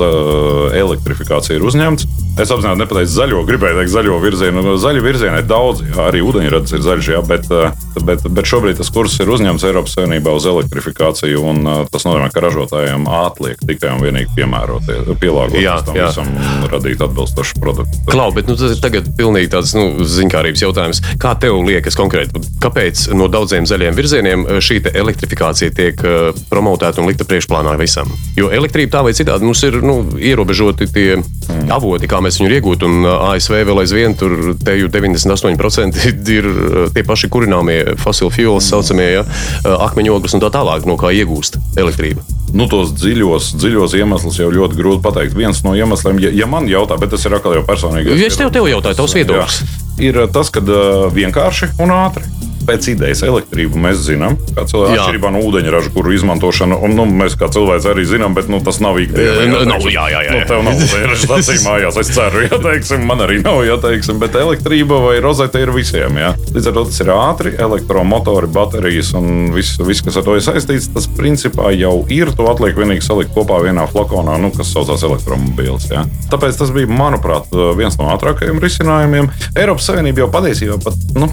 [0.75, 2.07] elektrifikāciju ir uzņemts.
[2.41, 4.77] Es apzināti nepateicu zaļo, gribēju teikt zaļo virzienu.
[4.81, 7.75] Zaļu virzienu ir daudz, jā, arī ūdeņrads ir zaļš, jā, bet, uh,
[8.07, 11.43] bet, bet šobrīd tas kurs ir uzņemts Eiropas Savienībā uz elektrifikāciju.
[11.51, 16.09] Un, uh, tas nozīmē, ka ražotājiem atliek tikai un vienīgi piemēroties, Jā, pielāgoties tam jā.
[16.09, 18.01] visam un radīt atbilstošu produktu.
[18.09, 21.03] Klau, bet nu, tas ir tagad pilnīgi tāds nu, ziņkārības jautājums.
[21.21, 27.03] Kā tev liekas konkrēti, kāpēc no daudziem zaļiem virzieniem eh, šī elektrifikācija tiek uh, promotēta
[27.03, 28.11] un likta priekšplānā visam?
[28.39, 31.21] Jo elektrība tā vai citādi mums ir nu, ierobežoti tie
[31.73, 32.89] avoti, kā mēs viņu iegūtu.
[32.91, 36.01] Un ASV vēl aizvien tur te jau 98%
[36.39, 36.51] ir
[36.95, 39.25] tie paši kurināmie fosil fuels, saucamie ja,
[39.91, 42.25] akmeņogles un tā tālāk, no kā iegūst elektrību.
[42.57, 45.37] Nu, tos dziļos, dziļos iemeslus jau ļoti grūti pateikt.
[45.39, 48.17] Viens no iemesliem, ja, ja man jautā, bet tas ir atkal jau personīgi.
[48.27, 49.63] Es tev, tev jautāju, tavs viedoklis.
[50.01, 52.25] Ir uh, tas, ka uh, vienkārši un ātri.
[52.61, 55.01] Pēc idejas elektrību mēs zinām, kā cilvēki Jā.
[55.07, 58.77] atšķirībā no ūdeņraža, kuru izmantošanu, un nu, mēs kā cilvēki arī zinām, bet nu, tas
[58.85, 59.47] nav ikdienā.
[59.63, 60.47] E, nav, jā, jā, jā, Nu, jā.
[60.51, 64.37] tev nav ūdeņraža stācija mājās, es ceru, ja teiksim, man arī nav, ja teiksim, bet
[64.39, 66.21] elektrība vai rozete ir visiem.
[66.21, 66.35] Jā.
[66.53, 70.45] Līdz ar to tas ir ātri, elektromotori, baterijas un viss, viss kas ar to ir
[70.45, 72.31] saistīts, tas principā jau ir.
[72.39, 75.89] To atliek vienīgi salikt kopā vienā flakonā, nu, kas saucās elektromobīls.
[75.97, 76.05] jā.
[76.31, 79.33] Tāpēc tas bija, manuprāt, viens no ātrākajiem risinājumiem.
[79.59, 81.29] Eiropas Savienība jau patiesībā pat, nu,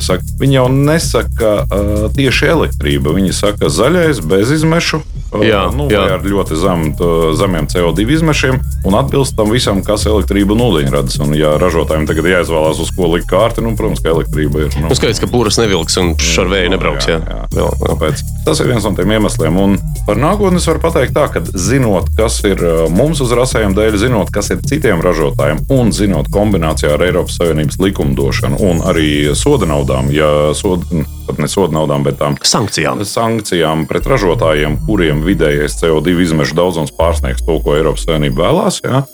[0.00, 3.12] saka, viņi jau nesaka uh, tieši elektrība.
[3.16, 5.00] Viņi saka zaļais, bez izmešu.
[5.02, 6.04] uh, Jā, nu, jā.
[6.16, 11.18] ar ļoti zem, t- zemiem CO2 izmešiem un atbilst tam visam, kas elektrību un ūdeņradis.
[11.26, 14.72] Un, ja ražotājiem tagad jāizvēlās, uz ko likt kārti, nu, protams, ka elektrība ir.
[14.80, 17.08] Nu, Nu, skaidrs, ka būras nevilks un ar vēju nebrauks.
[17.10, 17.46] Jā, jā, jā.
[17.56, 17.72] Vēl.
[17.82, 19.56] Tāpēc tas ir viens no tiem iemesliem.
[19.58, 19.74] Un
[20.06, 23.98] par nākotni es varu pateikt, tā, ka zinot, kas ir uh, mums uz rasējuma dēļ,
[24.06, 29.68] zinot, kas ir citiem ražotājiem, un zinot kombinācijā ar Eiropas Savienības likumdošanu un arī soda
[29.68, 33.02] naudām, ja soda, pat ne soda naudām, bet tām Sankcijām.
[33.04, 38.80] sankcijām pret ražotājiem, kuriem vidējais CO2 izmešu daudzums pārsniegs to, ko Eiropas Savienība vēlās.
[38.84, 39.04] Ja?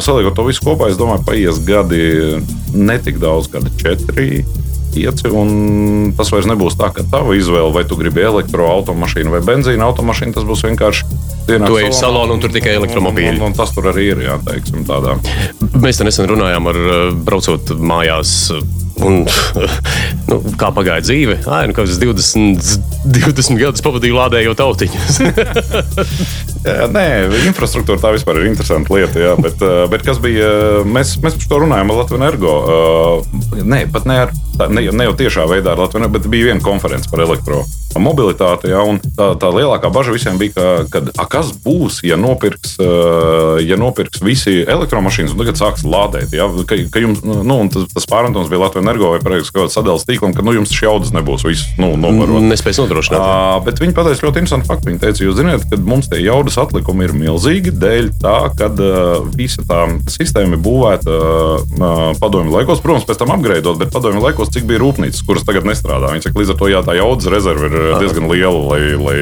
[0.00, 2.40] Saliekot to visu kopā, es domāju, paies gadi,
[2.72, 4.44] ne tik daudz, gadi četri.
[4.90, 9.86] Pieci, un tas vairs nebūs tā, ka tava izvēle, vai tu gribi elektroautomašīnu vai benzīna
[9.86, 10.34] automašīnu.
[10.34, 11.06] Tas būs vienkārši.
[11.56, 13.36] Ienāk uz salonā, salonu, un tur tikai elektromobīļi.
[13.36, 15.16] Un, un, un tas tur arī ir, jā, teiksim, tādā.
[15.80, 18.36] Mēs te nesen runājām ar uh, braucot mājās.
[18.54, 19.22] uh, Un,
[20.28, 21.38] nu, kā pagāja dzīve?
[21.48, 22.60] Ai, nu, kāds 20,
[23.16, 25.20] 20 gadus pavadīju lādējot autiņus.
[26.60, 27.04] Jā, nē,
[27.48, 29.16] infrastruktūra tā vispār ir interesanta lieta.
[29.16, 30.84] Jā, bet, eh, bet kas bija?
[30.84, 32.54] Mēs, mēs par to runājām ar Latviju Energo.
[32.68, 34.32] Eh, Nē, pat ne, ar,
[34.68, 38.70] ne, ne jau tiešā veidā ar Latviju, bet bija viena konference par elektromobilitāti.
[38.72, 42.76] Jā, un tā, tā lielākā bažas visiem bija, ka, kad, a, kas būs, ja nopirks,
[42.80, 46.36] eh, ja nopirks visi elektromašīnas un tagad sāks lādēt.
[46.36, 49.64] Jā, ka, ka jums, nu, un tas, tas pārmetums bija Latvijas Energo vai pareizi kaut
[49.68, 51.96] kāds sadalījums tīklam, ka nu, jums šī jaudas nebūs viss nu.
[52.50, 53.20] Nespējas nodrošināt.
[53.20, 54.90] Uh, bet viņi pateica ļoti interesantu faktu.
[54.90, 59.28] Viņi teica, jūs zināt, ka mums tie jaudas atlikumi ir milzīgi dēļ tā, ka uh,
[59.36, 62.82] visa tā sistēma ir būvēta uh, padomju laikos.
[62.84, 66.10] Protams, pēc tam apgraidot, bet padomju laikos, cik bija rūpnīcas, kuras tagad nestrādā.
[66.14, 69.18] Viņi saka, līdz ar to jā, tā jaudas rezerve ir uh, diezgan liela, lai, lai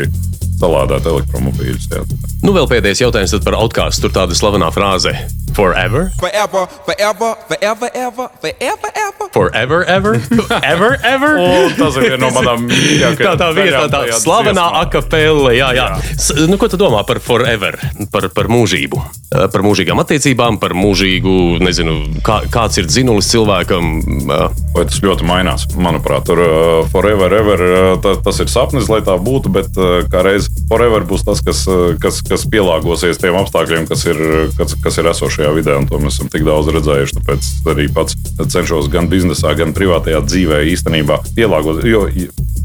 [0.60, 1.88] salādētu elektromobīļus.
[1.94, 2.04] jā.
[2.42, 4.06] Nu, vēl pēdējais jautājums tad par outcastu.
[4.06, 5.10] Tur tāda slavenā frāze-
[5.58, 6.10] forever.
[6.20, 9.28] Forever, forever, forever, ever, forever, ever.
[9.34, 10.14] Forever, ever,
[10.72, 11.32] ever, ever.
[11.66, 13.18] Un tas ir viena no manām mīļākajām.
[13.18, 15.56] Tā tā vieta, tā, tā slavenā akapele.
[15.58, 15.88] Jā, jā.
[16.14, 17.76] S, nu, ko tu domā par forever,
[18.12, 19.02] par, par mūžību?
[19.34, 23.90] Eh, Par mūžīgām attiecībām, par mūžīgu, nezinu, kā, kāds ir dzinulis cilvēkam.
[24.30, 25.66] eh, Vai tas ļoti mainās?
[25.74, 30.04] Manuprāt, tur uh, forever, ever, uh, ta, tas ir sapnis, lai tā būtu, bet uh,
[30.08, 34.20] kā reiz forever būs tas, kas, uh, kas, kas pielāgosies tiem apstākļiem, kas ir,
[34.58, 37.18] kas, kas ir esošajā vidē, un to mēs esam tik daudz redzējuši.
[37.20, 41.84] Tāpēc arī pats cenšos gan biznesā, gan privātajā dzīvē īstenībā pielāgot.
[41.88, 42.06] Jo,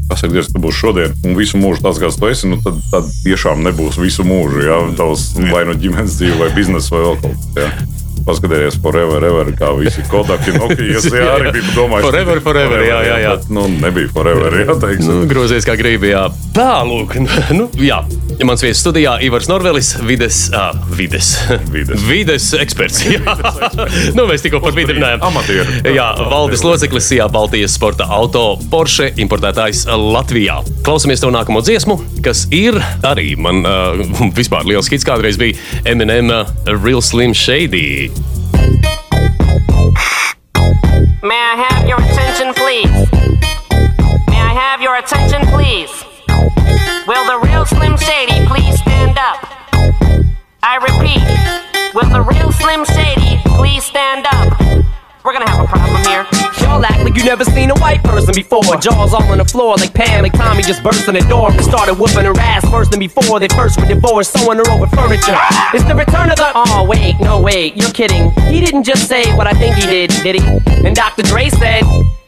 [0.04, 3.08] Pasakiet, ja tu būsi šodien, un visu mūžu tas, kas tu esi, nu tad, tad
[3.24, 4.60] tiešām nebūs visu mūžu.
[4.66, 7.93] Jā, tavs vai nu ģimenes dzīve, vai biznesa, vai vēl kaut kas.
[8.24, 10.96] Paskatieties, forever, ever, kā visi Kodaki, Nokia.
[10.96, 13.34] Es jā, arī biju domājis, Forever, forever, jā, jā, jā.
[13.36, 15.10] Bet, nu, nebija forever, jā, teiksim.
[15.10, 16.24] Nu, grozies kā gribi, jā.
[16.56, 17.18] Tā, lūk,
[17.58, 18.00] nu, jā.
[18.42, 21.36] Mans viesis studijā Ivars Norvelis, vides, uh, vides.
[21.70, 22.02] Vides.
[22.08, 23.04] vides eksperts.
[23.14, 23.36] Jā.
[24.16, 25.22] nu, mēs tikko par vidi runājām.
[25.24, 25.94] Amatieri.
[25.94, 30.58] Jā, valdes loceklis, jā, Baltijas sporta auto Porsche importētājs Latvijā.
[30.86, 34.02] Klausamies to nākamo dziesmu, kas ir arī man uh,
[34.38, 35.54] vispār liels hits kādreiz bija
[35.88, 36.44] Eminem uh,
[36.82, 38.10] Real Slim Shady.
[41.22, 42.90] May I have your attention, please?
[44.28, 46.03] May I have your attention, please?
[47.06, 49.38] Will the real Slim Shady please stand up?
[50.62, 51.24] I repeat,
[51.94, 54.58] will the real Slim Shady please stand up?
[55.24, 56.53] We're gonna have a problem here.
[56.64, 58.64] Y'all act like you never seen a white person before.
[58.80, 61.60] Jaws all on the floor like Pam, like Tommy just burst in the door and
[61.62, 63.38] started whooping her ass worse than before.
[63.38, 65.36] They first were divorced, sewing her over furniture.
[65.76, 66.50] It's the return of the.
[66.54, 68.30] Oh wait, no wait, you're kidding.
[68.48, 70.86] He didn't just say what I think he did, did he?
[70.86, 71.22] And Dr.
[71.22, 71.84] Dre said.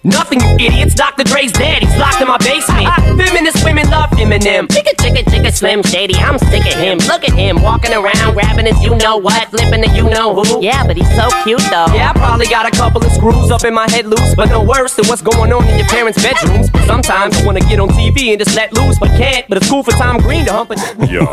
[0.06, 0.94] Nothing, you idiots.
[0.94, 1.24] Dr.
[1.24, 1.82] Dre's dead.
[1.82, 2.86] He's locked in my basement.
[3.18, 4.68] Feminist women love Eminem.
[4.68, 6.14] Chicka, chicka, chicka, Slim Shady.
[6.14, 6.98] I'm sick of him.
[7.10, 10.62] Look at him walking around, grabbing his you know what, flipping the you know who.
[10.62, 11.90] Yeah, but he's so cute though.
[11.90, 14.62] Yeah, I probably got a couple of screws up in my head loose, but no
[14.62, 16.70] worse than what's going on in your parents' bedrooms.
[16.86, 19.46] Sometimes I wanna get on TV and just let loose, but can't.
[19.48, 21.26] But it's cool for Tom Green to hump a Jā,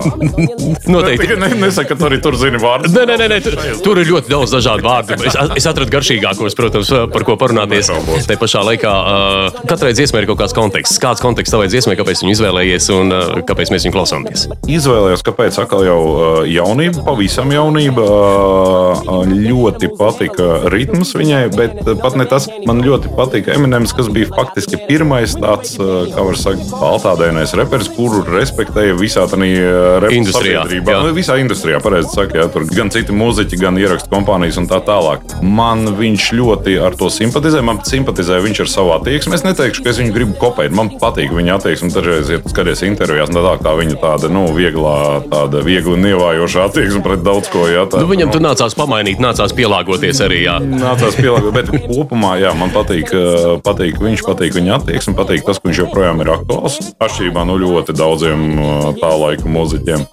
[0.88, 1.24] Noteikti.
[1.28, 2.94] tikai ne, nesaka, ka tu arī tur zini vārdus.
[2.94, 5.18] Nē, nē, nē, nē tur, tur ir ļoti daudz dažādu vārdu.
[5.24, 7.89] Es, es atradu garšīgākos, protams, par ko parunāties.
[8.28, 11.00] Tā pašā laikā uh, katrai dziesmai ir kaut kāds konteksts.
[11.04, 14.46] Kāds konteksts tavai dziesmai, kāpēc viņu izvēlējies un uh, kāpēc mēs viņu klausāmies?
[14.70, 18.04] Izvēlējos, kāpēc atkal jau uh, jaunība, pavisam jaunība.
[18.04, 22.48] uh, Ļoti patika ritms viņai, bet pat ne tas.
[22.68, 27.90] Man ļoti patika Eminems, kas bija faktiski pirmais tāds, uh, kā var teikt, baltādēnais reperis,
[27.96, 30.92] kuru respektēja visā tajā Industrijā, sabiedrībā.
[30.94, 31.02] jā.
[31.04, 34.80] Nu, visā industrijā, pareizi saka, jā, tur gan citi mūziķi, gan ierakstu kompānijas un tā
[34.86, 35.24] tālāk.
[35.44, 37.62] Man viņš ļoti ar to simpatizē.
[37.66, 39.36] Man simpatizē viņš ar savu attieksmi.
[39.38, 40.74] Es neteikšu, ka es viņu gribu kopēt.
[40.76, 41.92] Man patīk viņa attieksme.
[41.94, 47.04] Dažreiz, ja skaties intervijās, un tā, tā viņa tāda, nu, vieglā, tāda viegli nievājoša attieksme
[47.06, 47.68] pret daudz ko.
[47.70, 50.42] Jā, tā, Nu, viņam tur nācās pamainīt, nācās pielāgoties arī.
[50.48, 50.58] Jā.
[50.60, 55.59] Nācās pielāgot, bet kopumā jā, man patīk, eh, patīk viņš, patīk viņa attieksme, patīk tas,
[55.61, 56.80] ka viņš joprojām ir aktuāls.
[57.03, 60.05] Atšķirībā no ļoti daudziem eh, tā laika mūziķiem.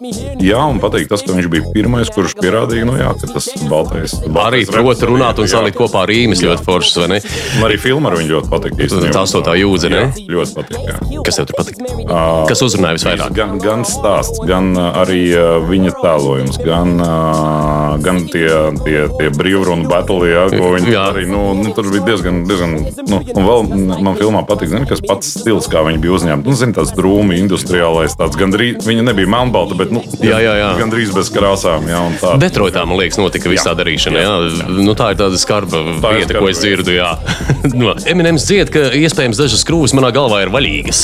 [0.45, 4.17] Jā, un patīk tas, ka viņš bija pirmais, kurš pierādīja, nu, jā, ka tas baltais.
[4.21, 7.21] Arī baltais prot reps runāt un salikt kopā rīmes ļoti foršas, vai ne?
[7.59, 8.79] Un arī filma ar viņu ļoti patīk.
[9.11, 10.03] Tā astotā jūdze, ne?
[10.15, 10.81] Jā, Ļoti patīk.
[10.87, 11.23] Jā.
[11.27, 11.81] Kas tev tur patīk?
[12.51, 13.35] Kas uzrunāja visvairāk?
[13.37, 18.49] Gan, gan stāsts, gan uh, arī uh, viņa tēlojums, gan, uh, gan tie,
[18.85, 21.07] tie, tie brīvrunu batalī, jā, ko viņi Jā.
[21.13, 21.27] arī.
[21.31, 22.75] Nu, nu, tur bija diezgan, diezgan
[23.11, 23.67] nu, un vēl
[24.05, 26.49] man filmā patīk, zini, kas pats stils, kā viņi bija uzņemti.
[26.51, 30.71] Nu, zini, tāds drūmi, industriālais, tāds gandrīz, viņa nebija melnbalta, bet, nu, Jā, jā, jā.
[30.81, 32.35] gandrīz bez krāsām, jā, un tā.
[32.43, 34.25] Detroitā, man liekas, notika viss tā darīšana.
[34.25, 34.35] Jā.
[34.81, 36.95] Nu, tā ir tāda skarba Tā vieta, skarba ko es dzirdu.
[36.97, 37.11] Jā.
[37.81, 41.03] no, Eminems dzied, ka iespējams dažas skrūves manā galvā ir vaļīgas.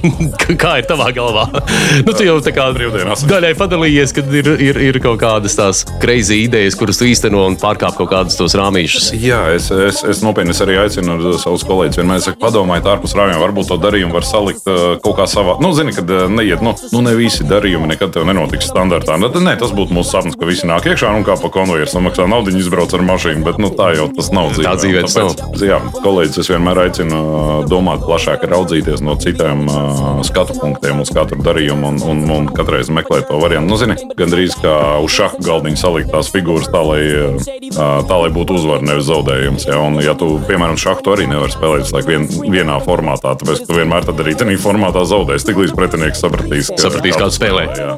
[0.62, 1.46] kā ir tavā galvā?
[2.06, 3.24] nu, tu jau tā kā Brīvdienās.
[3.28, 7.58] daļai padalījies, kad ir, ir, ir kaut kādas tās crazy idejas, kuras tu īsteno un
[7.60, 9.12] pārkāp kaut kādus tos rāmīšus.
[9.22, 12.00] Jā, es, es, es nopietni arī aicinu savus kolēģus.
[12.02, 15.58] Vienmēr saku, padomājiet, ārpus rāmjiem, varbūt to darījumu var salikt uh, kaut kā savā.
[15.62, 19.18] Nu, zini, kad uh, neiet, nu, nu ne visi darījumi nekad tev nenotiks standartā.
[19.20, 21.90] Nu, tad, nē, tas būtu mūsu sapnis, ka visi nāk iekšā un kā pa konvejeru
[21.90, 23.44] samaksā naudu, izbrauc ar mašīnu.
[23.46, 24.68] Bet nu, tā jau tas nav dzīvē.
[24.68, 25.62] Tā dzīvē Un tas nav.
[25.62, 31.10] Jā, kolēģis es vienmēr aicinu uh, domāt plašāk, raudzīties no citiem uh, skatu punktiem uz
[31.14, 33.72] katru darījumu un, un, un katreiz meklēt to variantu.
[33.72, 38.30] Nu, zini, gandrīz kā uz šaha galdiņa salikt tās figūras tā, lai, uh, tā, lai
[38.34, 39.66] būtu uzvara, nevis zaudējums.
[39.70, 39.80] Ja?
[39.82, 43.64] Un, ja tu, piemēram, šahu tu arī nevari spēlēt visu laiku vien, vienā formātā, tāpēc
[43.66, 45.46] tu vienmēr tad arī tajā formātā zaudēsi.
[45.50, 47.64] Tiklīdz pretinieks sapratīs, ka- Sapratīs, kā tu spēlē.
[47.76, 47.96] Jā.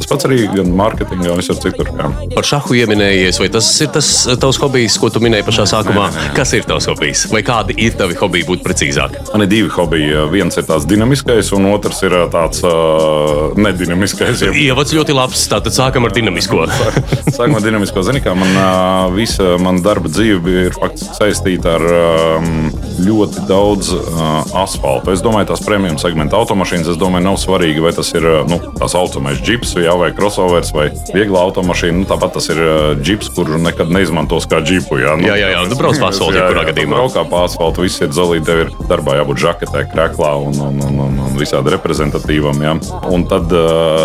[0.00, 1.86] Tas pats arī gan mārketingā, gan visur citur.
[1.96, 2.08] Jā.
[2.34, 4.08] Par šahu ieminējies, vai tas ir tas
[4.40, 6.08] tavs hobijs, ko tu minēji pašā sākumā?
[6.10, 6.34] nē, nē.
[6.36, 7.26] Kas ir tavs hobijs?
[7.32, 9.16] Vai kādi ir tavi hobiji, būtu precīzāk?
[9.32, 10.30] Man ir divi hobiji.
[10.32, 14.40] Viens ir tāds dinamiskais, un otrs ir tāds uh, nedinamiskais.
[14.42, 16.66] jeb- Ievads ļoti labs, tātad sākam ar dinamisko.
[17.36, 21.79] Sākumā ar dinamisko zini, kā man uh, visa mana darba dzīve ir faktiski saistīta ar
[21.84, 22.70] um,
[23.00, 25.12] ļoti daudz uh, asfaltu.
[25.14, 28.60] Es domāju, tās premium segmenta automašīnas, es domāju, nav svarīgi, vai tas ir uh, nu,
[28.76, 32.02] tā saucamais džips jā, vai crossovers vai viegla automašīna.
[32.02, 35.00] Nu, tāpat tas ir uh, džips, kuru nekad neizmantos kā džipu.
[35.00, 36.98] Jā, Jā, jā, jā, tu brauc pa asfaltu, Jā, jebkurā gadījumā.
[37.00, 41.00] Braukā pa asfaltu, viss ir zelīti, tev ir darbā jābūt žaketē, krēklā un, un, un,
[41.06, 42.60] un, un visādi reprezentatīvam.
[42.64, 42.76] Jā.
[43.10, 43.52] Un tad,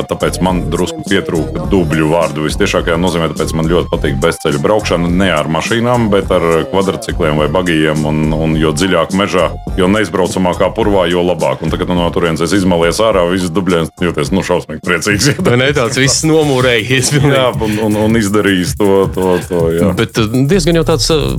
[0.09, 5.29] tāpēc man drusku pietrūka dubļu vārdu visciešākajā nozīmē, tāpēc man ļoti patīk bezceļu braukšana ne
[5.33, 8.05] ar mašīnām, bet ar kvadrcikliem vai bagijiem.
[8.05, 9.49] Un, un jo dziļāk mežā,
[9.79, 11.63] jo neizbraucamākā purvā, jo labāk.
[11.65, 15.31] Un tagad no turienes es izmalies ārā, visas dubļiem jūties nu, šausmīgi priecīgs.
[15.45, 17.13] Vai ne tāds viss nomūrējies?
[17.25, 18.91] Jā, un, un, un izdarījis to.
[19.15, 19.91] to, to jā.
[19.97, 21.33] Bet uh, diezgan jau tāds, uh,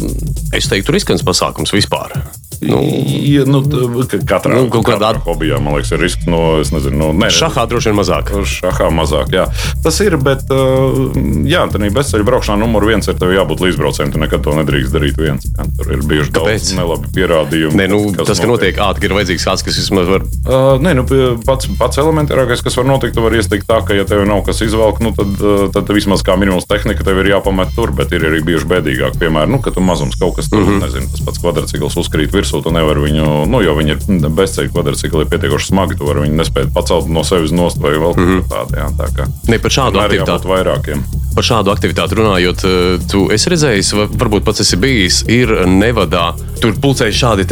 [0.56, 2.18] es teiktu, riskants pasākums vispār.
[2.64, 2.80] Nu,
[3.26, 3.60] Ja, nu,
[4.24, 6.24] katrā, Nu, kaut kādā- katrā hobijā, man liekas, ir risks.
[6.30, 8.30] No, es nezinu, no, ne, šahā droši vien mazāk.
[8.48, 9.44] Šahā mazāk, jā.
[9.84, 11.10] Tas ir, bet, uh,
[11.44, 12.56] jā, tā ir bezceļa braukšanā.
[12.62, 14.14] Numur viens ir tev jābūt līdzbraucējiem.
[14.14, 15.44] Tu nekad to nedrīkst darīt viens.
[15.52, 16.64] Jā, tur ir bijuši Kāpēc?
[16.64, 17.78] daudz nelabi pierādījumi.
[17.78, 20.26] Nē, nu, tas, ka notiek ātri, ir vajadzīgs kāds, kas vismaz var.
[20.46, 21.07] Uh, nē, nu,
[21.46, 24.62] pats, pats elementārākais, kas var notikt, tu vari iestikt tā, ka, ja tev nav kas
[24.66, 25.34] izvelk, nu, tad,
[25.74, 29.18] tad vismaz kā minimums tehnika tev ir jāpamet tur, bet ir arī bijuši bēdīgāk.
[29.20, 30.84] Piemēram, nu, ka tu mazums kaut kas tur, mm -hmm.
[30.86, 35.24] nezinu, tas pats kvadrcikls uzkrīt virsū, tu nevari viņu, nu, jo viņi ir bezceļu kvadrcikli,
[35.24, 38.48] ir pietiekoši smagi, tu vari viņu nespēt pacelt no sevis nost vai vēl mm -hmm.
[38.50, 38.76] tādu.
[38.96, 39.26] Tā kā.
[39.48, 40.48] Ne par šādu aktivitāti.
[40.48, 41.04] vairākiem.
[41.37, 46.30] Par šādu aktivitāti runājot, eh, tu esi redzējis, va- varbūt pats esi bijis, ir Nevadā.
[46.61, 47.44] Tur pulcējas šādi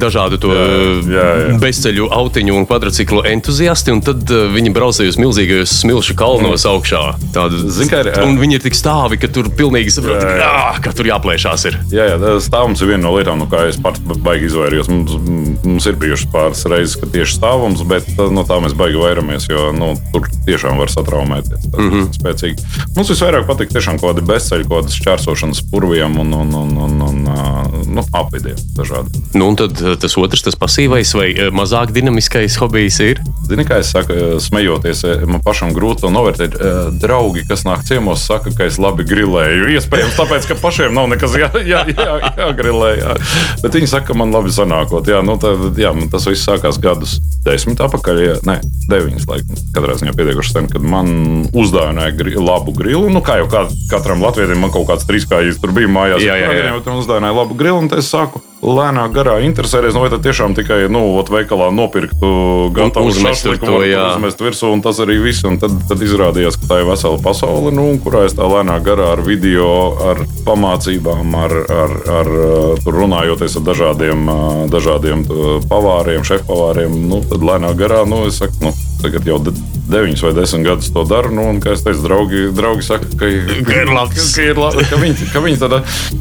[0.00, 0.64] dažādu to Jā,
[1.08, 1.26] jā,
[1.62, 7.02] bezceļu, autiņu un kvadrciklu entuziasti, un tad eh, viņi braucēja uz milzīgajos smilšu kalnos augšā.
[7.34, 10.48] Tādu, Zini, kā ir, un viņi ir tik stāvi, ka tur pilnīgi saprot, Jā, jā.
[10.48, 11.66] jā, ka tur jāplēšās.
[11.70, 11.78] Ir.
[11.94, 14.90] Jā, jā tā- stāvums ir viena no lietām, no kā es pats baigi izvairījos.
[14.92, 15.16] Mums,
[15.64, 19.48] mums ir bijušas pāris reizes, ka tieši stāvums, bet uh, no tā mēs baigi vairamies,
[19.50, 21.68] jo nu, tur tiešām var satraumēties.
[21.68, 22.10] Tas mm -hmm.
[22.18, 22.68] spēcīgi.
[22.96, 27.00] Mums visvairāk patīk tiešām kaut kādi bezceļi, kaut kādas čērsošanas purviem un, un, un, un,
[27.08, 28.04] un uh, nu,
[28.48, 29.10] apvidiem dažādi.
[29.34, 33.20] Nu, un tad eh, tas otrs, tas pasīvais vai eh, mazāk dinamiskais hobijs ir.
[33.48, 36.56] Zini, kā es saku, eh, smejoties, man pašam grūti to novērtēt.
[36.98, 39.70] Draugi, kas nāk ciemos, saka, ka es labi grilēju.
[39.76, 42.92] Iespējams, tāpēc, ka pašiem nav nekas jā, jā, jā, jāgrilē.
[42.98, 43.16] Jā.
[43.62, 45.08] Bet viņi saka, ka man labi sanākot.
[45.08, 48.22] Jā, nu, tad, jā, man tas viss sākās gadus desmit atpakaļ.
[48.24, 48.58] Jā, ne,
[48.90, 49.62] deviņas laikam.
[49.76, 53.08] Katrā ziņā pietiekuši sen, kad man uzdāvināja gri, labu grilu.
[53.12, 56.24] Nu, kā jau kā, katram latvietim, man kaut kāds trīskājis tur bija mājās.
[56.24, 56.74] Jā, jā, jā.
[56.78, 59.94] Bet man uzdāvināja labu grilu, un es sāku lēnāk garā interesēties.
[59.94, 62.30] Nu, vai tad tiešām tikai nu, veikalā nopirktu
[62.74, 64.06] gatavu uzmest tur šašliku, to, var jā.
[64.16, 65.44] uzmest virsū, un tas arī viss.
[65.62, 69.22] Tad, tad izrādījās, ka tā ir vesela pasaule, nu, kurā es tā lēnāk garā ar
[69.26, 69.70] video,
[70.10, 76.98] ar pamācībām, ar, ar, ar uh, runājoties ar dažādiem, uh, dažādiem uh, pavāriem, šefpavāriem.
[77.08, 79.52] Nu, tad lēnāk garā, nu, es saku, nu, tagad jau de-
[79.88, 81.30] deviņus vai desmit gadus to daru.
[81.32, 83.28] Nu, un, kā es teicu, draugi, draugi saka, ka,
[83.68, 84.18] Ka ir labs.
[84.34, 85.78] Ka, ir labi, ka viņi, ka viņi tādā,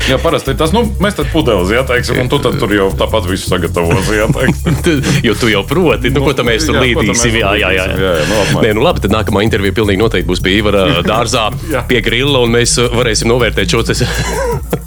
[0.08, 3.28] jā, parasti tas, nu, mēs tad pudeles, jā, teiksim, un tu tad tur jau tāpat
[3.32, 5.02] visu sagatavosi, jā, teiksim.
[5.28, 7.40] jo tu jau proti, nu, ko tam mēs tur jā, līdīsim.
[7.42, 7.88] Jā, jā, jā.
[7.90, 8.64] līdīsim, jā, jā, nu, apmēram.
[8.68, 11.84] Nē, nu labi, tad nākamā intervija pilnīgi noteikti būs pie Ivara dārzā, Jā.
[11.90, 14.06] pie grila, un mēs varēsim novērtēt šos,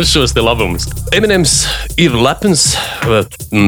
[0.06, 0.88] šos te labumus.
[1.16, 1.58] Eminems
[2.00, 2.70] ir lepns.
[3.04, 3.24] uh,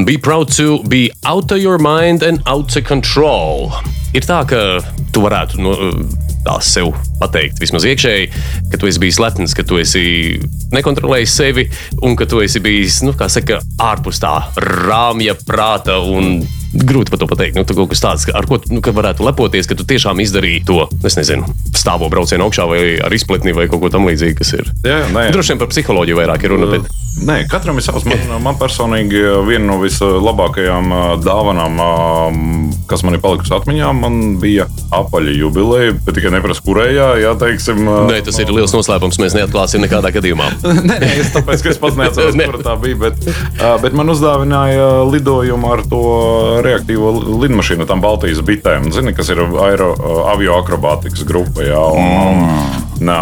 [0.07, 3.71] Be proud to be out of your mind and out of control.
[4.13, 4.59] Ir tā, ka
[5.13, 5.73] tu varētu no,
[6.45, 6.91] tā sev
[7.21, 8.27] pateikt, vismaz iekšēji,
[8.71, 10.03] ka tu esi bijis lepns, ka tu esi
[10.75, 11.65] nekontrolējis sevi
[12.03, 16.43] un ka tu esi bijis, nu, kā saka, ārpus tā rāmja prāta un
[16.73, 17.57] grūti par to pateikt.
[17.57, 21.17] Nu, kaut kas tāds, ar ko nu, varētu lepoties, ka tu tiešām izdarīji to, es
[21.19, 21.47] nezinu,
[21.77, 24.69] stāvo braucienu augšā vai ar izpletni vai kaut ko tamlīdzīgu, kas ir.
[24.87, 25.29] Jā, nē.
[25.35, 26.69] Droši vien par psiholoģiju vairāk ir runa.
[26.73, 26.91] Bet...
[27.23, 28.07] Nē, katram ir savs.
[28.09, 31.89] Man, man personīgi viena no vislabākajām ā, dāvanām, ā,
[32.89, 37.85] kas man ir palikusi atmiņā, man bija apaļa jubileja, bet tikai neprasa, kurējā, jā, teiksim.
[38.09, 39.21] Nē, tas ir liels noslēpums.
[39.21, 40.49] Mēs neatklāsim nekādā gadījumā.
[40.89, 42.49] Nē, nē, es tāpēc, ka es pats neatceros, Ne.
[42.49, 42.97] kur tā bija.
[43.05, 43.29] Bet,
[43.85, 46.01] bet man uzdāvināja lidojumu ar to
[46.65, 47.11] reaktīvo
[47.43, 48.89] lidmašīnu, tām Baltijas bitēm.
[48.95, 49.93] Zini, kas ir aero,
[50.31, 51.65] avio akrobātikas grupa.
[51.67, 53.17] Jā, un, Nā,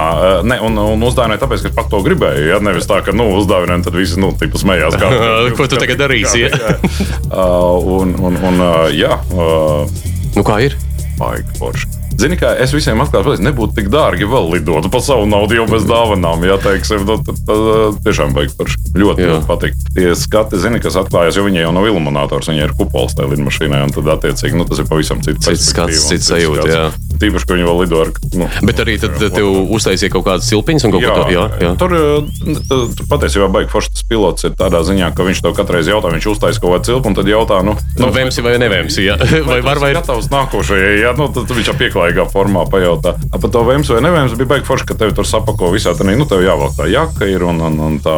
[0.46, 2.44] ne, un, un uzdāvināja tāpēc, ka pat to gribēju.
[2.52, 2.60] Ja?
[2.62, 4.98] Nevis tā, ka nu, uzdāvināja, tad visi nu, smējās.
[5.02, 5.10] Kā,
[5.58, 6.54] Ko tu tagad darīsi, ja?
[6.54, 6.78] jā.
[7.32, 9.88] Uh, un, un, un, uh, jā, uh,
[10.36, 10.76] Nu, kā ir?
[11.20, 12.01] Baigi forši.
[12.20, 15.68] Zini, kā es visiem atklāju, ka nebūtu tik dārgi vēl lidot par savu naudu, jau
[15.70, 16.44] bez dāvanām.
[16.48, 18.82] Jā, teiksim, tad, tad, tad tiešām baigi forši.
[18.98, 19.78] Ļoti, patīk.
[19.96, 23.84] Tie skati, zini, kas atklājas, jo viņai jau nav iluminators, viņai ir kupols tajā lidmašīnā,
[23.88, 25.48] un tad, attiecīgi, nu, tas ir pavisam cits.
[25.48, 26.92] Cits skats, cits sajūta.
[27.22, 28.12] Tīpaši, ka viņi vēl lido ar.
[28.38, 29.48] Nu, Bet arī tad tev
[29.78, 31.36] uztaisīja kaut kādas silpiņas un kaut ko tādu.
[31.36, 31.72] Jā, jā.
[31.80, 35.78] Tur, eh, tur patiesībā baigs foršs tas pilots ir tādā ziņā, ka viņš tev katru
[35.78, 39.04] reizi jautā, viņš uztaisīs kaut kādu cilpu, un tad jautā, nu, Nu, vēmsi vai nevēmsi?
[39.06, 39.18] Jā.
[39.46, 43.16] Vai var vai gatavs nākošajai, jā, nu, tad viņš jau pieklājīgā formā pajautā.
[43.32, 46.16] A, Par to vēms vai nevēms bija baigi forši, ka tevi tur sapako visā tādā,
[46.18, 48.16] nu, tev jāvelk tā jaka ir un, un, un tā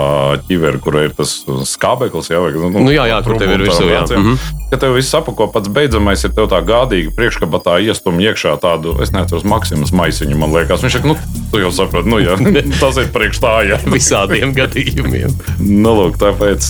[0.49, 1.36] ķivera, kur ir tas
[1.70, 4.04] skābeklis, jā, vai, Nu, jā, jā, kur tev ir virsū, jā.
[4.08, 4.38] Mhm.
[4.72, 9.14] Ka tev viss sapako, pats beidzamais ir tev tā gādīgi priekškabatā iestum iekšā tādu, es
[9.16, 10.84] neatceros, maksimas maisiņu, man liekas.
[10.86, 12.38] Viņš saka, nu, tu jau saproti, nu, jā,
[12.82, 13.80] tas ir priekš tā, jā.
[13.96, 15.34] visādiem gadījumiem?
[15.64, 16.70] Nu, lūk, tāpēc,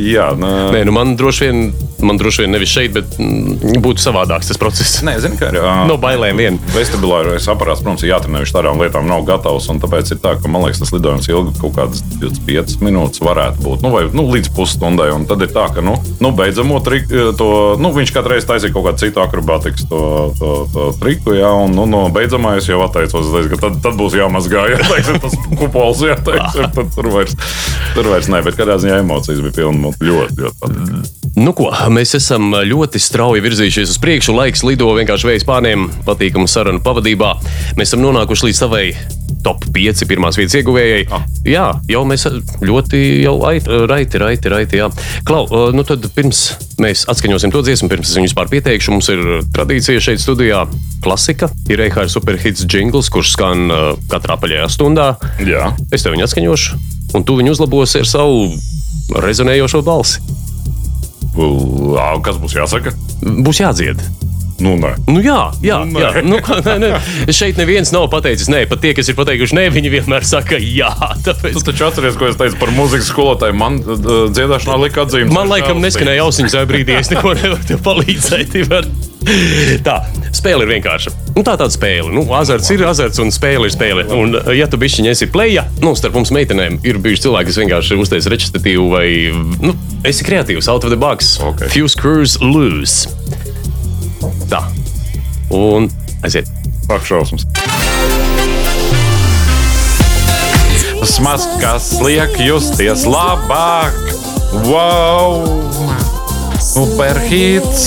[0.00, 0.30] jā.
[0.40, 1.64] nē, Nē, nu man droši vien,
[2.06, 5.00] man droši vien nevis šeit, bet mm, būtu savādāks tas process.
[5.06, 5.60] Nē, zini, kā ir.
[5.62, 6.58] ā, No bailēm vien.
[6.74, 9.68] Vestibulārais aparāts, protams, ir jātrenē, viņš tādām lietām nav gatavs.
[9.72, 13.64] un Tāpēc ir tā, ka man liekas, tas lidojums ilgi kaut kādas 25 minūtes varētu
[13.64, 13.84] būt.
[13.84, 15.10] Nu, vai nu, līdz pusstundai.
[15.14, 18.74] Un tad ir tā, ka nu, nu, beidzamo triku, to, nu, viņš katru reizi taisīja
[18.74, 20.02] kaut kādu citu akrobātikas to,
[20.40, 21.34] to, to triku.
[21.38, 24.66] Jā, un nu, no beidzamā es jau atteicos, ka tad, tad būs jāmazgā.
[24.74, 27.36] Jā, teiksim, tas kupols, jā, teiksim, tad tur vairs,
[27.96, 28.42] tur vairs ne.
[28.46, 31.19] Bet kādā ziņā emocijas bija pilnas ļoti, ļoti patīkamas.
[31.40, 34.34] Nu, ko, mēs esam ļoti strauji virzījušies uz priekšu.
[34.36, 37.30] Laiks lido vienkārši vējas pārniem, patīkamu sarunu pavadībā.
[37.78, 38.82] Mēs esam nonākuši līdz savai
[39.40, 41.06] top 5 pirmās vietas ieguvējai.
[41.16, 41.22] Ah.
[41.48, 42.26] Jā, jau mēs
[42.60, 44.80] ļoti jau ait- raiti, raiti, raiti.
[44.82, 44.90] Jā.
[45.24, 46.42] Klau, uh, nu tad pirms
[46.82, 49.24] mēs atskaņosim to dziesmu, pirms es viņu vispār pieteikšu, mums ir
[49.56, 50.66] tradīcija šeit studijā.
[51.00, 53.80] Klasika ir Reihāra superhits jingls, kurš skan uh,
[54.12, 55.14] katrā paļajā stundā.
[55.40, 56.82] Jā, Es tev viņu atskaņošu,
[57.16, 58.50] un tu viņu uzlabosi ar savu
[59.24, 60.20] rezonējošo balsi.
[61.34, 62.94] Kas būs jāsaka?
[63.44, 64.02] Būs jādzied.
[64.60, 64.92] Nu, nē.
[65.08, 66.10] Nu, jā, jā, Nu, jā.
[66.18, 66.24] nē.
[66.28, 66.90] Nu, kā, nē, nē.
[67.34, 70.90] Šeit neviens nav pateicis, nē, pat tie, kas ir pateikuši, nē, viņi vienmēr saka, jā.
[71.26, 73.56] Tāpēc Tu taču atceries, ko es teicu par mūzikas skolotāju.
[73.60, 75.32] Man uh, dziedāšanā lika atzīmes.
[75.34, 78.56] man laikam neskanēja ausiņas tajā brīdī, es neko nevaru tev palīdzēt.
[78.64, 78.88] Ivar.
[79.84, 79.98] Tā,
[80.34, 81.10] spēle ir vienkārša.
[81.36, 82.08] Nu, tā tāda spēle.
[82.14, 84.06] Nu, azarts ir azarts un spēle ir spēle.
[84.16, 88.00] Un, ja tu bišķiņi esi plēja, nu, starp mums meitenēm ir bijuši cilvēki, kas vienkārši
[88.00, 89.06] uztais recitatīvu vai,
[89.60, 89.76] nu,
[90.08, 91.34] esi kreatīvs, out of the box.
[91.44, 91.66] Ok.
[91.72, 93.12] Few screws loose.
[94.50, 94.64] Tā.
[95.54, 95.86] Un
[96.26, 96.48] aiziet.
[96.90, 97.46] Ak, šausmas.
[101.06, 103.94] Smags, kas liek justies labāk.
[104.66, 105.46] Wow!
[106.58, 107.86] Superhits!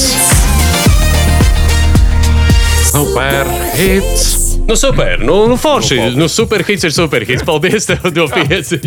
[2.93, 4.42] Superhits!
[4.67, 5.99] Nu, super, nu, nu forši.
[6.15, 7.43] Nu, superhits ir superhits.
[7.43, 8.79] Paldies, tev, to pieci.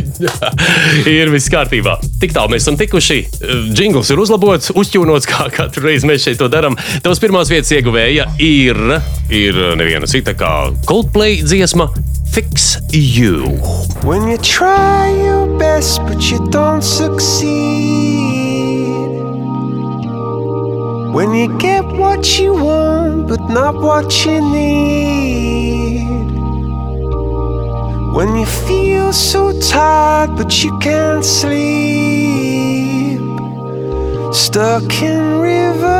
[1.18, 1.98] ir viss kārtībā.
[2.22, 3.20] Tik tālu mēs esam tikuši.
[3.76, 6.78] Jingls ir uzlabots, uzķūnots, kā katru reizi mēs šeit to darām.
[7.04, 8.80] Tavs pirmās vietas ieguvēja ir,
[9.28, 10.52] ir neviena cita kā
[10.88, 11.90] Coldplay dziesma
[12.32, 13.56] Fix You.
[14.02, 18.15] When you try your best but you don't succeed.
[21.16, 26.04] When you get what you want but not what you need.
[28.14, 33.18] When you feel so tired but you can't sleep.
[34.30, 35.96] Stuck in reverse.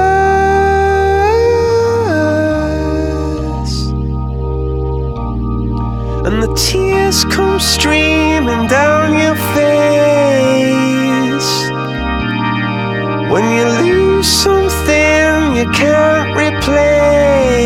[6.27, 11.51] And the tears come streaming down your face
[13.33, 15.06] When you lose something
[15.57, 17.57] you can't replace.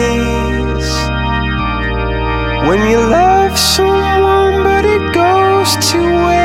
[2.69, 6.40] When you love someone but it goes to waste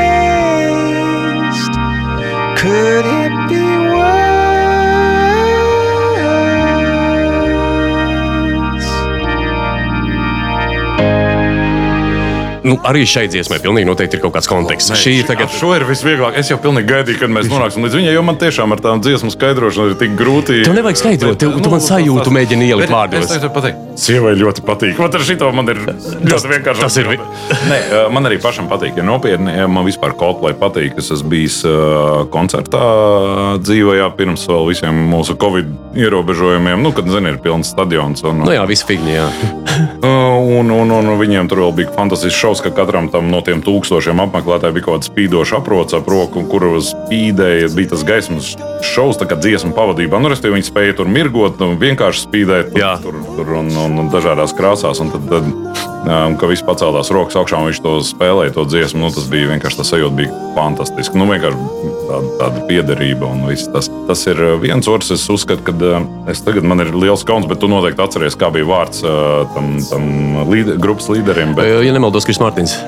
[12.76, 14.92] Nu, arī šai dziesmai pilnīgi noteikti ir kaut kāds konteksts.
[15.00, 15.48] Šī ir tagad.
[15.56, 16.36] Šo ir visvieglāk.
[16.36, 19.32] Es jau pilnīgi gaidīju, kad mēs nonāksim līdz viņai, jo man tiešām ar tām dziesmu
[19.32, 20.58] skaidrošanu ir tik grūti.
[20.66, 23.24] Tev nevajag skaidrot, tev- tu man sajūtu mēģini ielikt vārdos.
[23.30, 25.00] Es tev pateicu, sievai ļoti patīk.
[25.00, 26.84] Vat ar šito man ir ļoti vienkārši.
[26.84, 27.12] tas ir
[27.70, 27.78] Nē,
[28.12, 28.98] man arī pašam patīk.
[29.00, 30.98] Ja nopietni, ja man vispār Coldplay patīk.
[31.00, 32.82] Es esmu bijis uh, koncertā
[33.62, 36.82] dzīvojā pirms vēl visiem mūsu Covid ierobežojumiem.
[36.82, 38.22] Nu, kad, zini, ir pilns stadions.
[38.26, 39.26] Un, Nu jā, visi figņi, jā.
[40.04, 43.62] Uh, Un, un, un viņiem tur vēl bija fantastisks šovs, ka katram tam no tiem
[43.64, 47.72] tūkstošiem apmeklētājiem bija kaut kāds spīdošs aprots ap roku, kur uz spīdēja.
[47.76, 48.52] Bija tas gaismas
[48.86, 50.20] šovs, kā dziesmu pavadībā.
[50.22, 54.10] Nu, restīvi, viņi spēja tur mirgot, nu, vienkārši spīdēt tur, tur, tur un, un, un
[54.12, 55.02] dažādās krāsās.
[55.02, 59.02] Un tad, tad ka viss pacēlās rokas augšā un viņš to spēlēja, to dziesmu.
[59.02, 61.18] Nu, tas bija vienkārši tas sajūta, bija fantastiski.
[61.18, 63.90] Nu, vienkārši tāda, tāda piederība un viss tas.
[64.08, 65.12] Tas ir viens otrs.
[65.16, 66.02] Es uzskatu, ka
[66.32, 69.02] es tagad man ir liels kauns, bet tu noteikti atceries, kā bija vārds
[69.54, 70.10] tam, tam
[70.50, 71.56] līde, grupas līderim.
[71.58, 72.78] Bet, Ja nemaldos, Kris Mārtiņš.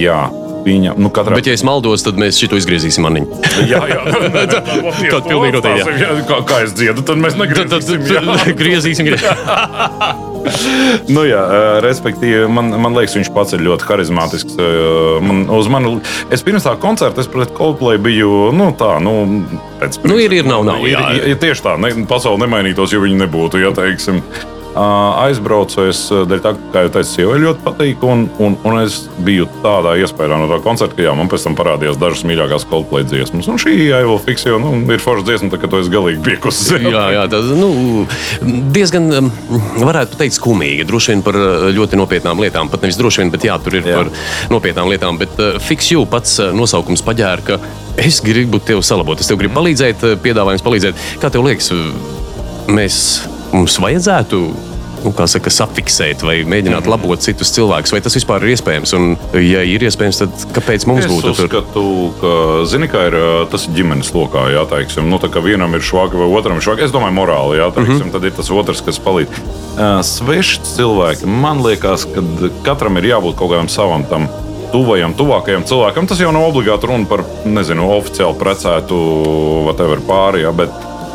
[0.00, 0.18] jā,
[0.66, 3.40] viņa, nu, katrā Bet, ja es maldos, tad mēs šito izgriezīsim maniņu.
[3.72, 4.00] Jā, jā,
[4.42, 6.08] Tad pilnīgi noteikti, jā.
[6.08, 6.10] jā.
[6.28, 8.36] Kā, kā es dziedu, tad mēs Tad, tad, negribam.
[8.38, 9.08] tad griezīsim.
[9.10, 10.30] griezīsim.
[11.14, 11.42] nu, jā,
[11.84, 14.56] respektīvi, man, man liekas, viņš pats ir ļoti harizmātisks.
[15.22, 15.96] Man, uz mani,
[16.34, 19.14] es pirms tā koncerta es pret Coldplay biju nu, tā, nu,
[19.82, 21.04] pēc Nu, ir, ir, nav, nav, Ir, jā.
[21.18, 23.62] ir, ir tieši tā, ne, pasaule nemainītos, ja viņi nebūtu.
[23.62, 24.22] Ja, teiksim.
[24.72, 28.04] Aizbraucu es dēļ tā, kā jau teicu, sievai ļoti patīk.
[28.08, 31.56] Un, un, un es biju tādā iespējā no tā koncerta, ka jā, man pēc tam
[31.58, 33.50] parādījās dažas mīļākās Coldplay dziesmas.
[33.52, 36.80] Un šī jau fiksija, nu, ir forša dziesma, tā, ka tu esi galīgi piekusi.
[36.88, 37.68] Jā, jā tas nu,
[38.74, 39.28] diezgan,
[39.82, 40.86] varētu teikt, skumīgi.
[40.88, 41.38] Droši vien par
[41.76, 42.72] ļoti nopietnām lietām.
[42.72, 44.00] Pat nevis droši vien, bet jā, tur ir jā.
[44.00, 44.10] Par
[44.52, 45.20] nopietnām lietām.
[45.20, 47.60] Bet uh, Fix You pats nosaukums paģēra, ka
[48.00, 51.06] es gribu tevi salabot, es tev gribu palīdzēt, uh, piedāvājums palīdzēt.
[51.22, 51.70] Kā tev liekas,
[52.72, 52.98] mēs,
[53.52, 54.44] mums vajadzētu.
[55.02, 58.92] Nu, kā saka, safiksēt vai mēģināt labot citus cilvēkus, vai tas vispār ir iespējams?
[58.94, 61.48] Un, ja ir iespējams, tad kāpēc mums Es būtu tur?
[61.48, 61.82] uzskatu,
[62.20, 62.34] ka
[62.70, 63.16] zini, kā ir,
[63.50, 64.44] tas ir ģimenes lokā.
[64.54, 66.86] Jā, teiksim, nu, tā kā vienam ir švaki vai otram ir švaki.
[66.86, 68.12] Es domāju, morāli, jā, teiksim, mm -hmm.
[68.14, 69.42] tad ir tas otrs, kas palīdz.
[69.74, 72.22] Ā, Sveši cilvēki, man liekas, ka
[72.62, 74.28] katram ir jābūt kaut kādam savam tam.
[74.72, 78.94] Tuvajam, tuvākajam cilvēkam tas jau nav obligāti runa par, nezinu, oficiāli precētu,
[79.66, 80.70] whatever pāri, jā, bet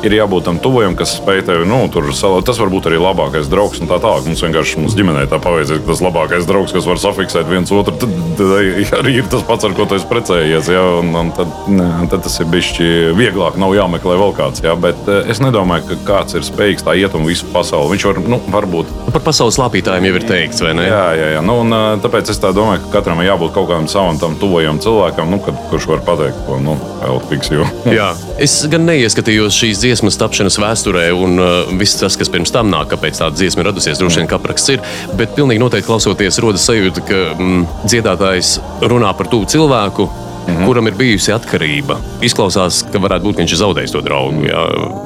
[0.06, 2.42] ir jābūt tam tuvajam, kas spēj tevi, nu, tur salā.
[2.46, 4.28] Tas var būt arī labākais draugs un tā tālāk.
[4.28, 7.96] Mums vienkārši mums ģimenē tā paveicies, ka tas labākais draugs, kas var safiksēt viens otru,
[7.98, 8.54] tad, tad
[9.00, 10.72] arī ir tas pats, ar ko tu esi precējies.
[10.74, 12.74] Jā, un, un tad, ne, tad tas ir bijis
[13.18, 14.64] vieglāk, nav jāmeklē vēl kāds.
[14.66, 17.96] Jā, bet eh, es nedomāju, ka kāds ir spējīgs tā iet un visu pasauli.
[17.96, 20.84] Viņš var, nu, varbūt Par pasaules lāpītājiem jau ir teikts, vai ne?
[20.90, 21.44] Jā, jā, jā.
[21.46, 24.82] Nu, un, tāpēc es tā domāju, ka katram ir jābūt kaut kādam savam tam tuvajam
[24.84, 26.76] cilvēkam, nu, kad, kurš var pateikt, ko nu,
[27.08, 27.64] Elfiks jau.
[27.98, 28.10] Jā.
[28.44, 32.92] Es gan neieskatījos šīs dziesmas tapšanas vēsturē, un uh, viss tas, kas pirms tam nāk,
[32.92, 34.84] kāpēc tāda dziesma ir radusies, droši vien apraksts ir.
[35.16, 38.58] Bet pilnīgi noteikti klausoties, rodas sajūta, ka mm, dziedātājs
[38.92, 40.12] runā par tuvu cilvēku.
[40.48, 40.66] Mm -hmm.
[40.66, 41.98] Kuram ir bijusi atkarība?
[42.22, 44.64] Izklausās, ka varētu būt, ka viņš ir zaudējis to draugu jā,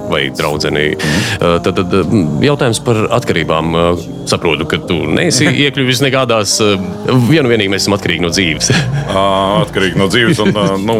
[0.10, 0.70] vai draugu.
[0.70, 1.62] Mm -hmm.
[1.64, 1.88] Tad, tad
[2.42, 3.98] jautājums par atkarībām.
[4.26, 6.62] Saprotu, ka tu neesi iekļuvis nekādās.
[7.30, 8.72] Vienu vienīgi mēs esam atkarīgi no dzīves.
[9.62, 10.54] Atkarīgi no dzīves, un
[10.86, 10.96] nu,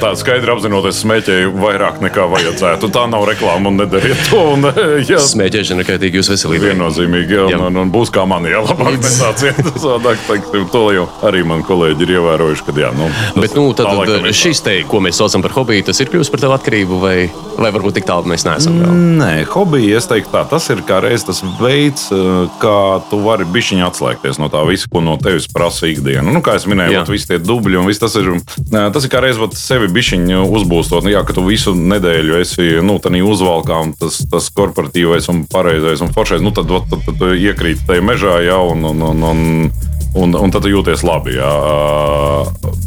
[0.00, 2.90] tā skaidri apzinoties, smēķēju vairāk nekā vajadzētu.
[2.90, 4.40] Tā nav reklāma, un nedariet to.
[4.54, 4.66] Un,
[5.08, 6.66] jā, Smēķēšana ir kaitīga jūsu veselībai.
[6.70, 7.58] Viennozīmīgi, jā, Jā.
[7.58, 9.86] un, un, un būs kā man, jā, labāk nekā citas.
[10.26, 13.10] Teiksim, to jau arī mani kolēģi ir ievērojuši, ka jā, nu,
[13.40, 14.34] Bet nu, tad, tā tad ir tā.
[14.40, 17.16] šis te, ko mēs saucam par hobiju, tas ir kļuvis par tavu atkarību, vai,
[17.60, 18.94] vai varbūt tik tālu mēs neesam vēl?
[19.20, 22.30] Nē, hobija, es teiktu, tā, tas ir kā reiz tas veids, eh,
[22.62, 22.76] kā
[23.10, 26.26] tu vari bišķiņā atslēgties no tā visa, ko no tevis prasa ikdiena.
[26.30, 28.32] Nu, kā jau minēju, vat visi tie dubļi un viss tas ir.
[28.34, 31.04] eh, Tas ir kā reiz vat sevi bišķiņu uzbūstot.
[31.06, 32.98] Nu, jā, ka tu visu nedēļu esi nu,
[33.30, 37.32] uzvalkā, un tas, tas korporatīvais un pareizais un foršais, nu, tad, vat, tad, tad tu
[37.36, 39.70] iekrīt tajā mežā, jā, un, un, un, un
[40.18, 41.36] Un, un tad jūties labi.
[41.36, 41.50] Jā.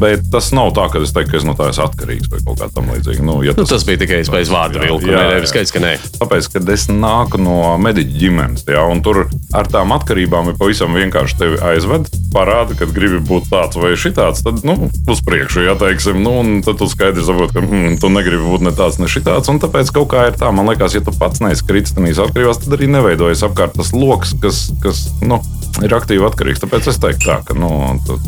[0.02, 2.60] Bet tas nav tā, ka es teiktu, ka es no tā esmu atkarīgs vai kaut
[2.60, 3.24] kā tamlīdzīga.
[3.24, 5.12] Nu, ja Nu, tas bija tikai spējas vārdu vilku.
[5.14, 5.94] Jā, skaidrs, ka nē.
[6.20, 9.24] Tāpēc, kad es nāku no mediķa ģimenes, jā, un tur
[9.56, 14.44] ar tām atkarībām ir pavisam vienkārši tevi aizved, parāda, ka gribi būt tāds vai šitāds,
[14.44, 18.12] tad nu, uz priekšu, jā, teiksim, nu, un tad tu skaidri saproti, ka mm, tu
[18.12, 19.52] negribi būt ne tāds, ne šitāds.
[19.54, 22.64] Un tāpēc kaut kā ir tā, man liekas, ja tu pats neesi kritis tajās atkarībās,
[22.66, 25.40] tad arī neveidojas apkārt tas lokus, kas, kas nu,
[25.86, 26.62] ir aktīvi atkarīgs.
[26.64, 27.70] Tāpēc es teiktu, tā, ka nu,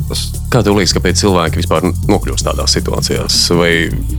[0.09, 3.37] tas Kā tev liekas, kāpēc cilvēki vispār nokļūst tādās situācijās?
[3.57, 3.71] Vai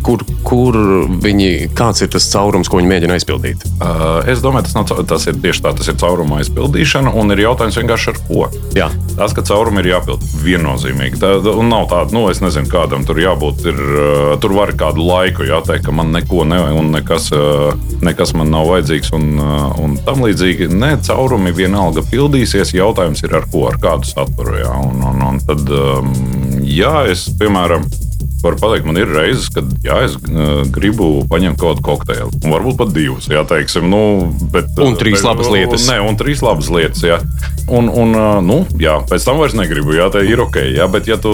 [0.05, 0.77] kur, kur
[1.25, 3.63] viņi, kāds ir tas caurums, ko viņi mēģina aizpildīt?
[3.79, 7.41] Uh, es domāju, tas, nav, tas ir tieši tā, tas ir cauruma aizpildīšana, un ir
[7.47, 8.43] jautājums vienkārši ar ko.
[8.77, 8.89] Jā.
[9.15, 11.21] Tas, ka caurumi ir jāpild viennozīmīgi.
[11.23, 13.65] Tā, un nav tāda, nu, es nezinu, kādam tur jābūt.
[13.73, 17.73] Ir, uh, tur var kādu laiku jāteikt, ka man neko nevajag, un nekas, uh,
[18.05, 20.69] nekas man nav vajadzīgs, un, uh, un tam līdzīgi.
[20.75, 22.77] Nē, caurumi vienalga pildīsies.
[22.77, 24.56] Jautājums ir ar ko, ar kādu saturu.
[24.61, 26.13] Jā, un, un, un tad, um,
[26.67, 27.87] jā, es, piemēram,
[28.47, 32.41] Varu pateikt, man ir reizes, kad jā, es uh, gribu paņemt kaut kādu kokteili.
[32.45, 33.89] Un varbūt pat divas, jā, teiksim.
[33.91, 34.01] Nu,
[34.53, 35.87] bet, Un trīs bet- labas lietas.
[35.89, 37.03] Nē, un trīs labas lietas.
[37.07, 37.17] Jā.
[37.67, 39.97] Un, un uh, nu, jā, pēc tam vairs negribu.
[39.97, 40.61] Jā, tā ir ok.
[40.77, 41.33] Jā, bet, ja tu,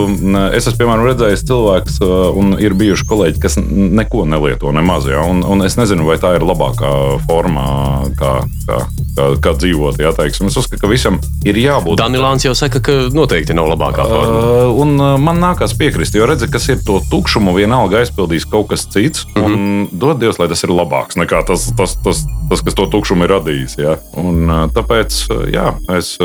[0.55, 5.11] es esmu piemēram redzējis cilvēkus, uh, un ir bijuši kolēģi, kas neko nelieto nemaz.
[5.11, 6.95] Jā, un, un es nezinu, vai tā ir labākā
[7.27, 7.67] formā,
[8.17, 8.79] kā, kā,
[9.17, 10.01] kā, kā dzīvot.
[10.03, 10.49] Jā, teiksim.
[10.51, 11.99] es uzskatu, ka visam ir jābūt.
[12.01, 14.43] Danilāns jau saka, ka noteikti nav labākā forma.
[14.43, 18.71] Uh, un uh, man nākās piekrist, jo redzi, kas ir to tukšumu, vienalga aizpildīs kaut
[18.73, 19.27] kas cits.
[19.35, 19.45] Mm -hmm.
[19.45, 23.25] Un dod Dievs, lai tas ir labāks nekā tas, tas, tas, tas kas to tukšumu
[23.25, 23.79] ir radījis.
[23.79, 23.99] Jā.
[24.17, 26.17] Un, uh, tāpēc uh, jā, es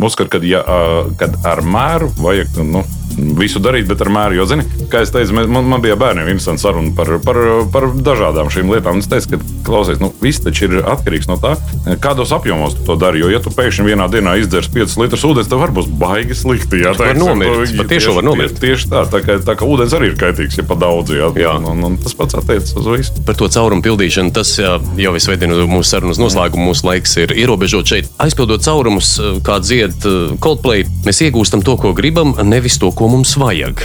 [0.00, 2.48] uzskatu, ka ja, uh, kad ar mēru vajag.
[2.64, 2.84] Nu,
[3.14, 4.38] Visu darīt, bet ar mēru.
[4.38, 7.38] Jo, zini, kā es teicu, man, man bija bērniem interesanti saruna par, par,
[7.72, 9.00] par dažādām šīm lietām.
[9.02, 11.54] Es teicu, ka klausies, nu, viss taču ir atkarīgs no tā,
[12.02, 13.22] kādos apjomos tu to dari.
[13.22, 16.82] Jo, ja tu pēkšņi vienā dienā izdzers 5 litrus ūdens, tad var būt baigi slikti.
[16.84, 18.58] Jā, var nomirt, patiešām var nomirt.
[18.62, 21.14] Tieši tā, tā kā, tā kā ūdens arī ir kaitīgs, ja pa daudz.
[21.14, 21.54] Jā, jā.
[21.60, 23.24] Un, un, un tas pats attiecas uz visu.
[23.26, 26.70] Par to caurumu pildīšanu, tas jā, jau es veidinu mūsu sarunas noslēgumu.
[26.72, 28.10] Mūsu laiks ir ierobežots šeit.
[28.22, 29.14] Aizpildot caurumus,
[29.46, 33.82] kā dzied eh, Coldplay, mēs iegūstam to, ko gribam, nevis to, ko mums vajag.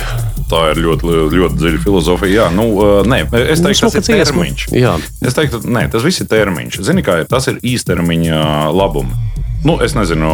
[0.50, 2.34] Tā ir ļoti, ļoti dziļa filozofija.
[2.34, 2.66] Jā, nu,
[3.06, 3.22] nē,
[3.54, 4.64] es teiktu, Nu, tas ir termiņš.
[4.74, 4.96] Jā.
[5.22, 6.80] Es teiktu, nē, tas viss ir termiņš.
[6.88, 7.30] Zini, kā ir?
[7.30, 8.42] Tas ir īstermiņa
[8.74, 9.14] labumi.
[9.68, 10.32] Nu, es nezinu.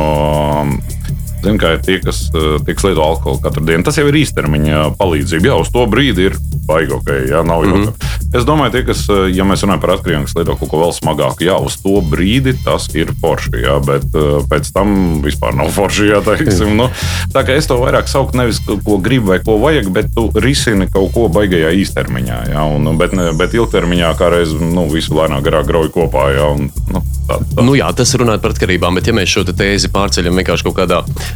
[1.46, 3.84] Zinu, kā ir tie, kas, uh, tie, kas lieto alkoholu katru dienu.
[3.86, 5.52] Tas jau ir īstermiņa palīdzība.
[5.52, 7.84] Jā, uz to brīdi ir baigi, ok, jā, nav mm Mhm.
[7.86, 8.14] -hmm.
[8.36, 10.92] Es domāju, tie, kas, uh, ja mēs runājam par atkarībām, kas lieto kaut ko vēl
[10.94, 14.04] smagāku, jā, uz to brīdi tas ir forši, jā, bet
[14.50, 16.76] pēc tam vispār nav forši, jā, teiksim.
[16.76, 16.90] Nu,
[17.34, 20.88] tā kā es to vairāk sauktu nevis, ko gribu vai ko vajag, bet tu risini
[20.92, 25.44] kaut ko baigajā īstermiņā, jā, un, bet, ne- bet ilgtermiņā kā reiz nu, visu lēnāk
[25.44, 27.64] garāk grauj kopā, jā, un, nu, tā, tā.
[27.64, 30.76] Nu, jā, tas ir runāt par atkarībām, bet ja mēs šo tēzi pārceļam vienkārši kaut
[30.76, 31.35] kādā eh,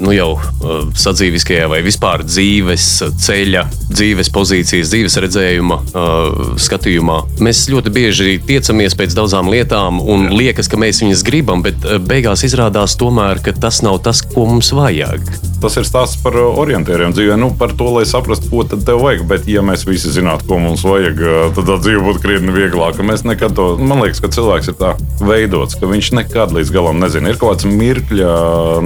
[0.00, 2.86] nu, jau eh, sadzīviskajā vai vispār dzīves
[3.20, 10.28] ceļa, dzīves pozīcijas, dzīves redzējuma eh, skatījumā, mēs ļoti bieži tiecamies pēc daudzām lietām un
[10.34, 14.46] liekas, ka mēs viņas gribam, bet eh, beigās izrādās tomēr, ka tas nav tas, ko
[14.50, 15.26] mums vajag.
[15.60, 19.26] Tas ir stāsts par orientieriem dzīvē, nu, par to, lai saprastu, ko tad tev vajag.
[19.28, 21.20] Bet, ja mēs visi zinātu, ko mums vajag,
[21.56, 23.04] tad tā dzīve būtu krietni vieglāka.
[23.04, 27.02] Mēs nekad to, man liekas, ka cilvēks ir tā veidots, ka viņš nekad līdz galam
[27.02, 27.28] nezina.
[27.28, 28.32] Ir kaut kāds mirkļa,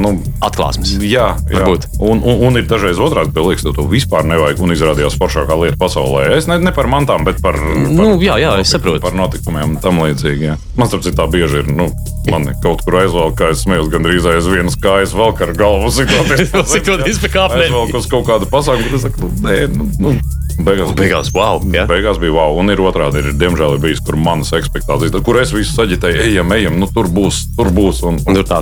[0.03, 0.95] nu, Atklāsmes.
[1.03, 1.65] Jā, jā.
[1.99, 4.61] Un, un, un ir dažreiz otrādi, ka liekas, ka to vispār nevajag.
[4.65, 6.27] Un izrādījās foršākā lieta pasaulē.
[6.37, 9.03] Es ne, ne par mantām, bet par, par, Nu, jā, jā, saprotu.
[9.05, 10.51] par notikumiem tam līdzīgi.
[10.53, 10.59] jā.
[10.77, 11.71] Man starp citu tā bieži ir.
[11.73, 11.91] Nu,
[12.25, 15.91] Man kaut kur aizvelk, kā es smējos, gandrīz aiz vienas kājas velk ar galvu.
[16.73, 17.67] Sitoties pa kāpnēm.
[17.69, 20.15] Aizvelk uz kaut kādu pasākumu, tad es saku, nē, nu, nu.
[20.55, 21.59] Beigās, Beigās, wow!
[21.75, 21.83] Jā.
[21.91, 23.21] Beigās bija wow, un ir otrādi.
[23.21, 27.11] Ir, diemžēl ir bijis, kur manas expectācijas, kur es visu saģitēju, ejam, ejam, nu tur
[27.11, 28.05] būs, tur būs.
[28.07, 28.61] Un, Un tur tā,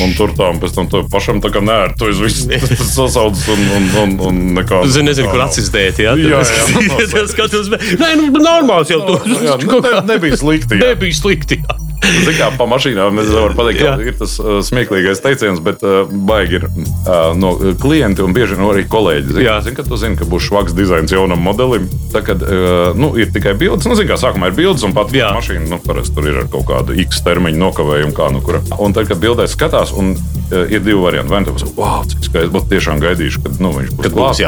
[0.00, 2.46] un tur un pēc tam pašam tā kā nē, tu viss
[2.96, 4.82] sasaucis un, un, un, un nekā.
[4.88, 5.50] Zini, nezinu, kur nav.
[5.52, 6.00] atsistēt.
[6.02, 7.06] Jā, Jā, jā.
[7.12, 7.70] tas skatos.
[7.72, 9.24] Nē, nu, normāls jau tur.
[9.28, 10.80] Jā, nu, ne, nebija slikti.
[10.80, 10.92] Jā.
[10.92, 11.60] Nebija slikti.
[11.62, 11.81] jā.
[12.12, 16.02] Ziniet, kā pa mašīnām es varu pateikt, ka ir tas uh, smieklīgais teiciens, bet uh,
[16.10, 19.36] baigi ir uh, no klienti un bieži no arī kolēģi.
[19.36, 19.58] Zini, Jā.
[19.64, 21.88] zin, ka tu zini, ka būs švaks dizains jaunam modelim.
[22.12, 25.14] Tā kad uh, nu, ir tikai bildes, nu, zini, kā sākumā ir bildes un pat
[25.14, 25.32] Jā.
[25.38, 28.64] mašīna, nu, parasti tur ir ar kaut kādu X termiņu nokavējumu, kā nu kura.
[28.82, 31.32] Un tad, kad bildēs skatās, un uh, ir divi varianti.
[31.32, 34.16] Vai nu tas ir, wow, cik skaisti, bet tiešām gaidīšu, kad nu, viņš būs būs,
[34.16, 34.42] klāts,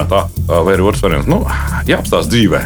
[0.48, 1.42] uh, vai ir otrs variants, nu,
[1.88, 2.64] jāapstāsta dzīvē.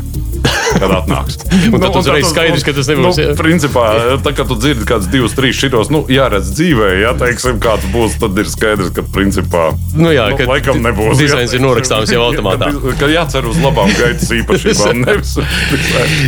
[0.69, 1.39] Kad atnāks.
[1.75, 3.85] Un tad uzreiz tas- skaidrs, ka tas nebūs, Nu, principā,
[4.23, 8.19] tā kā tu dzirdi kāds divus, trīs šitos, nu, jāredz dzīvē, ja teiksim, kāds būs,
[8.21, 11.17] tad ir skaidrs, ka principā Nu jā, nu, ka laikam nebūs.
[11.19, 12.69] dizains ir norakstāms jau automātā.
[13.01, 15.01] Ka, jācer uz labām gaitas īpašībām.
[15.09, 15.39] nevis-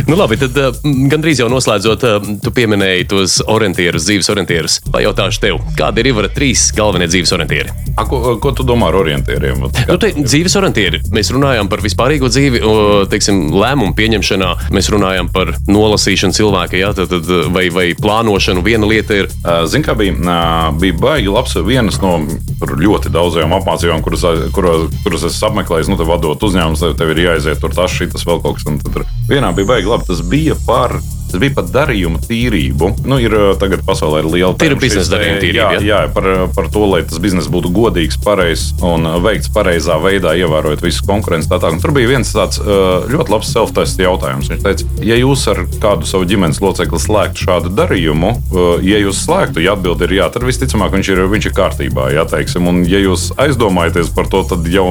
[0.09, 0.57] Nu, labi, tad
[1.13, 2.05] gandrīz jau noslēdzot,
[2.43, 4.79] tu pieminēji tos orientierus, dzīves orientierus.
[4.91, 7.73] Pajautāšu tev, kādi ir Ivara trīs galvenie dzīves orientieri?
[7.95, 9.65] A, ko, ko tu domā ar orientieriem?
[9.89, 11.01] Nu, te, dzīves orientieri.
[11.13, 12.61] Mēs runājam par vispārīgo dzīvi,
[13.11, 14.51] teiksim, lēmumu pieņemšanā.
[14.75, 18.63] Mēs runājam par nolasīšanu cilvēka, jā, tad, tad, vai, vai plānošanu.
[18.65, 20.15] Viena lieta ir Ā, Zini, kā bija,
[20.79, 21.55] bija baigi labs.
[21.65, 22.17] Vienas no
[22.61, 24.25] ļoti daudzajām apmācībām, kuras,
[24.55, 28.61] kuras, kuras es apmeklēju, nu, vadot uzņēmumus, tev, ir jāiziet tur tas, šis, vēl kaut
[28.61, 29.09] kas.
[29.29, 30.07] Vienā bija baigi labi.
[30.11, 30.99] Tas bija par.
[31.31, 32.91] Tas bija par darījumu tīrību.
[33.07, 36.27] Nu, ir, tagad pasaulē ir liela Tie ir tēma biznesa darījuma tīrība, Jā, jā par,
[36.55, 41.49] par to, lai tas bizness būtu godīgs, pareizs un veikts pareizā veidā, ievērojot visas konkurences.
[41.51, 41.77] tā tālāk.
[41.77, 44.51] Un Tur bija viens tāds ļoti labs self-test jautājums.
[44.51, 48.33] Viņš teica, ja jūs ar kādu savu ģimenes locekli slēgtu šādu darījumu,
[48.85, 52.09] ja jūs slēgtu, ja atbildi ir jā, tad visticamāk viņš ir, viņš ir kārtībā.
[52.15, 52.67] Jā, teiksim.
[52.69, 54.87] un, ja jūs aizdomājaties par to, tad jau,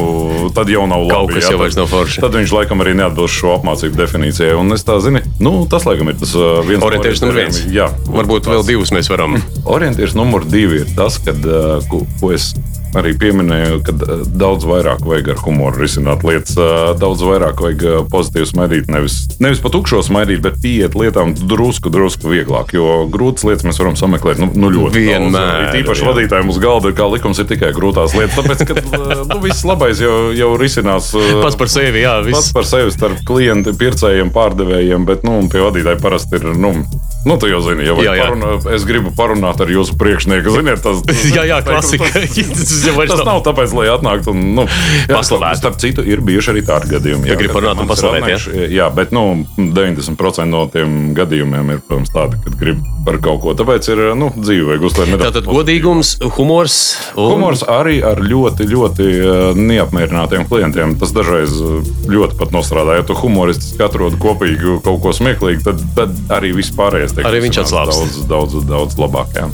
[0.57, 1.15] tad jau nav labi.
[1.15, 2.23] Kaut kas jā, jau vairs nav forši.
[2.25, 4.55] Tad viņš laikam arī neatbilst šo apmācību definīcijai.
[4.59, 7.61] Un es tā zinu, nu, tas laikam ir tas ā, viens orientieris numur viens.
[7.73, 9.39] Jā, Varbūt vēl divus mēs varam.
[9.65, 11.45] Orientieris numur divi ir tas, kad,
[11.91, 12.53] ko, ko es
[12.99, 13.95] arī pieminēju, ka
[14.27, 18.91] daudz vairāk vajag ar humoru risināt lietas, uh, daudz vairāk vajag uh, pozitīvi smaidīt.
[18.91, 22.75] Nevis, nevis pat tukšo smaidīt, bet pieiet lietām drusku, drusku vieglāk.
[22.77, 25.75] Jo grūtas lietas mēs varam sameklēt nu, nu ļoti Vienmēr, daudz.
[25.75, 26.11] Ir Īpaši jā.
[26.11, 28.39] vadītājiem uz galda, kā likums ir tikai grūtās lietas.
[28.41, 28.79] Tāpēc, ka
[29.35, 31.13] nu, viss labais jau, jau risinās.
[31.45, 32.55] Pats par sevi, jā, Pats viss.
[32.57, 36.75] par sevi starp klientiem, pircējiem, pārdevējiem, bet nu, pie vadītāja parasti ir nu,
[37.21, 38.27] Nu, tu jau zini, jau Jā, jā.
[38.31, 40.55] parunā, es gribu parunāt ar jūsu priekšnieku.
[40.55, 42.07] Ziniet, tas, Jā, jā, klasika.
[42.17, 44.65] Tas vairs Tas nav- tāpēc, lai atnāktu un nu,
[45.05, 45.59] jā, Paslavētu.
[45.61, 47.29] Starp citu, ir bijuši arī tādi gadījumi.
[47.29, 52.09] Ja grib parunāt un paslavēt, atnākuši- Jā, bet nu, 90% no tiem gadījumiem ir, protams,
[52.15, 53.53] tādi, kad grib par kaut ko.
[53.57, 55.29] Tāpēc ir nu, dzīve vajag uztvert nedaudz.
[55.29, 56.79] Tātad godīgums, humors.
[57.21, 57.35] Un...
[57.35, 60.97] Humors arī ar ļoti, ļoti eh, neapmierinātiem klientiem.
[61.01, 62.97] Tas dažreiz eh, ļoti pat nostrādā.
[63.03, 67.43] Ja tu humoristiski atrod kopīgi kaut ko smieklīgu, tad, tad arī viss pārējais tiek Arī
[67.47, 67.99] viņš atslābst.
[67.99, 69.35] daudz, daudz, daudz labāk.
[69.35, 69.49] Jā.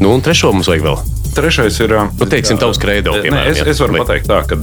[0.00, 0.98] Nu, un trešo mums vajag vēl.
[1.34, 1.94] Trešais ir.
[2.18, 3.66] Nu, teiksim, tavs kredo, Nē, piemēram, es, jā.
[3.72, 4.58] es varu Vai- pateikt, tā, ka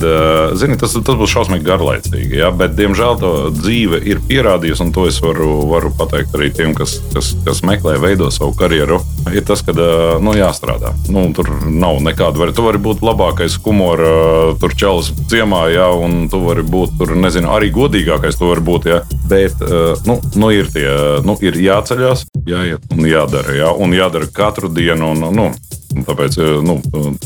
[0.56, 2.38] zini, tas, tas būs šausmīgi garlaicīgi.
[2.40, 2.52] Ja?
[2.56, 7.00] Bet, diemžēl, to dzīve ir pierādījusi, un to es varu, varu pateikt arī tiem, kas,
[7.12, 9.02] kas, kas meklē, veido savu karjeru.
[9.32, 10.94] Ir tas, ka nu, jāstrādā.
[11.12, 12.40] Nu, tur nav nekāda.
[12.42, 15.90] Var, tu vari būt labākais humora, čels ciemā, ja?
[15.92, 18.40] un tu vari būt tur, nezinu, arī godīgākais.
[18.40, 19.02] Tu vari būt, ja?
[19.28, 19.60] bet
[20.08, 20.88] nu, nu, ir, tie,
[21.28, 23.60] nu, ir jāceļās, jāiet un jādara.
[23.60, 23.76] Ja?
[23.76, 25.12] Un jādara katru dienu.
[25.12, 25.52] Un, nu,
[26.08, 26.78] Tāpēc nu,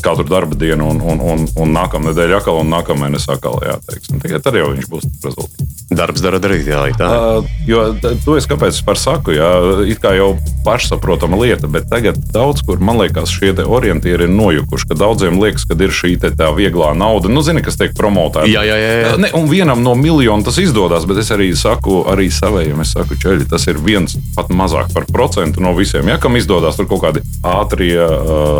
[0.02, 3.60] katru darba dienu, un, un, un, un nākamā nedēļa atkal, un nākamā mēnesis atkal.
[3.66, 4.20] Jā, teiksim.
[4.22, 5.72] Tikai tad jau viņš būs rezultāts.
[5.86, 7.06] Darbs dara darīt, jā, tā.
[7.06, 9.50] Uh, jo t- to es kāpēc par saku, jā,
[9.86, 10.32] it kā jau
[10.66, 14.88] pašsaprotama lieta, bet tagad daudz kur man liekas, šie orientieri ir nojukuši.
[14.98, 18.48] Daudziem liekas, ka ir šī tā vieglā nauda, nu, zini, kas tiek promotēta.
[18.50, 19.12] Jā, jā, jā, jā.
[19.22, 23.18] Ne, un vienam no miljonu tas izdodas, bet es arī saku, arī savējiem, es saku,
[23.22, 26.10] čeļi, tas ir viens pat mazāk par procentu no visiem.
[26.10, 28.55] Ja kam izdodas tur kaut kādi ātrie, uh,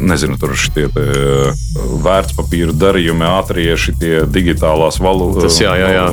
[0.00, 0.86] nezinu, tur šie te,
[2.04, 6.06] vērtspapīra darījumi, ātrie šitie digitālās valūtas, Tas jā, jā, jā.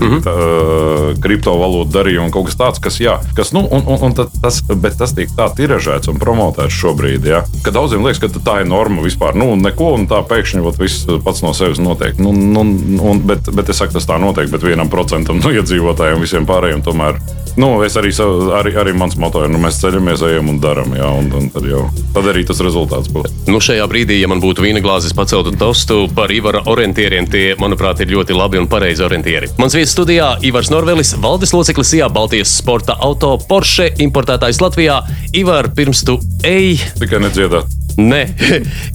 [0.00, 4.60] digitā, uh, kriptovalūtu darījumi, kaut kas tāds, kas, jā, kas nu, un, un, un tas,
[4.68, 8.70] bet tas tiek tā tiražēts un promotēts šobrīd, ja, ka daudziem liekas, ka tā ir
[8.70, 12.18] norma vispār, nu, neko, un tā pēkšņi ot, viss pats no sevis notiek.
[12.22, 12.64] Nu, nu,
[13.10, 16.84] un, bet, bet es saku, tas tā notiek, bet vienam procentam no iedzīvotājiem visiem pārējiem
[16.86, 17.20] tomēr.
[17.58, 20.92] Nu, es arī, savu- arī, arī mans moto ir, nu, mēs ceļamies, ejam un darām,
[20.94, 23.32] jā, un, un tad, jau, tad arī tas rezultāts būs.
[23.50, 24.78] Nu, šajā brīdī, ja man būtu vīna
[25.08, 29.48] glāzes, paceltu tostu par Ivara orientieriem, tie, manuprāt, ir ļoti labi un pareizi orientieri.
[29.58, 35.02] Mans viesis studijā Ivars Norvelis, valdes loceklis Sijā Baltijas sporta auto Porsche importētājs Latvijā.
[35.34, 37.77] Ivar, pirms tu ej, Tikai nedziedāt.
[37.98, 38.20] Nē,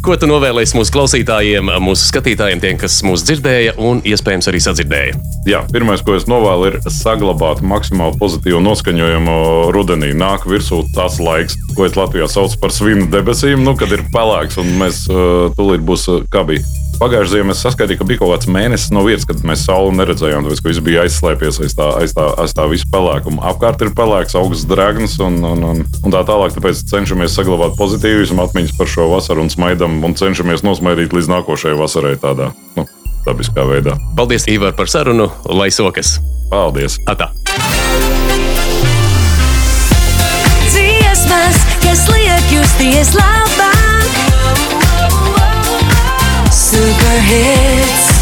[0.05, 5.17] ko tu novēlēsi mūsu klausītājiem, mūsu skatītājiem, tiem, kas mūs dzirdēja un iespējams arī sadzirdēja?
[5.49, 9.35] Jā, pirmais, ko es novēlu, ir saglabāt maksimāli pozitīvu noskaņojumu
[9.75, 10.13] rudenī.
[10.15, 14.61] Nāk virsū tas laiks, ko es Latvijā saucu par svinu debesīm, nu, kad ir pelēks
[14.63, 16.63] un mēs uh, tūlīt būs uh, kā bija.
[17.03, 20.45] Pagājušajā ziemā es saskaitīju, ka bija kaut kāds mēnesis no vietas, kad mēs sauli neredzējām.
[20.45, 23.43] Tāpēc, viss bija aizslēpies aiz tā, aiz tā, aiz tā visa pelēkuma.
[23.49, 26.55] Apkārt ir pelēks, augsts drēgns un, un, un, un tā tālāk.
[26.55, 31.75] Tāpēc cenšamies saglabāt pozitīvismu, atmiņas par šo vasaru un smaidam un cenšamies nosmaidīt līdz nākošajai
[31.81, 32.87] vasarai tādā nu,
[33.27, 33.97] dabiskā veidā.
[34.15, 36.21] Paldies, Ivar, par sarunu, lai sokas!
[36.53, 37.01] Paldies!
[37.03, 37.33] Atā.
[40.71, 43.72] Dziesmas, kas liek justies labi.
[46.73, 48.12] Super Hits.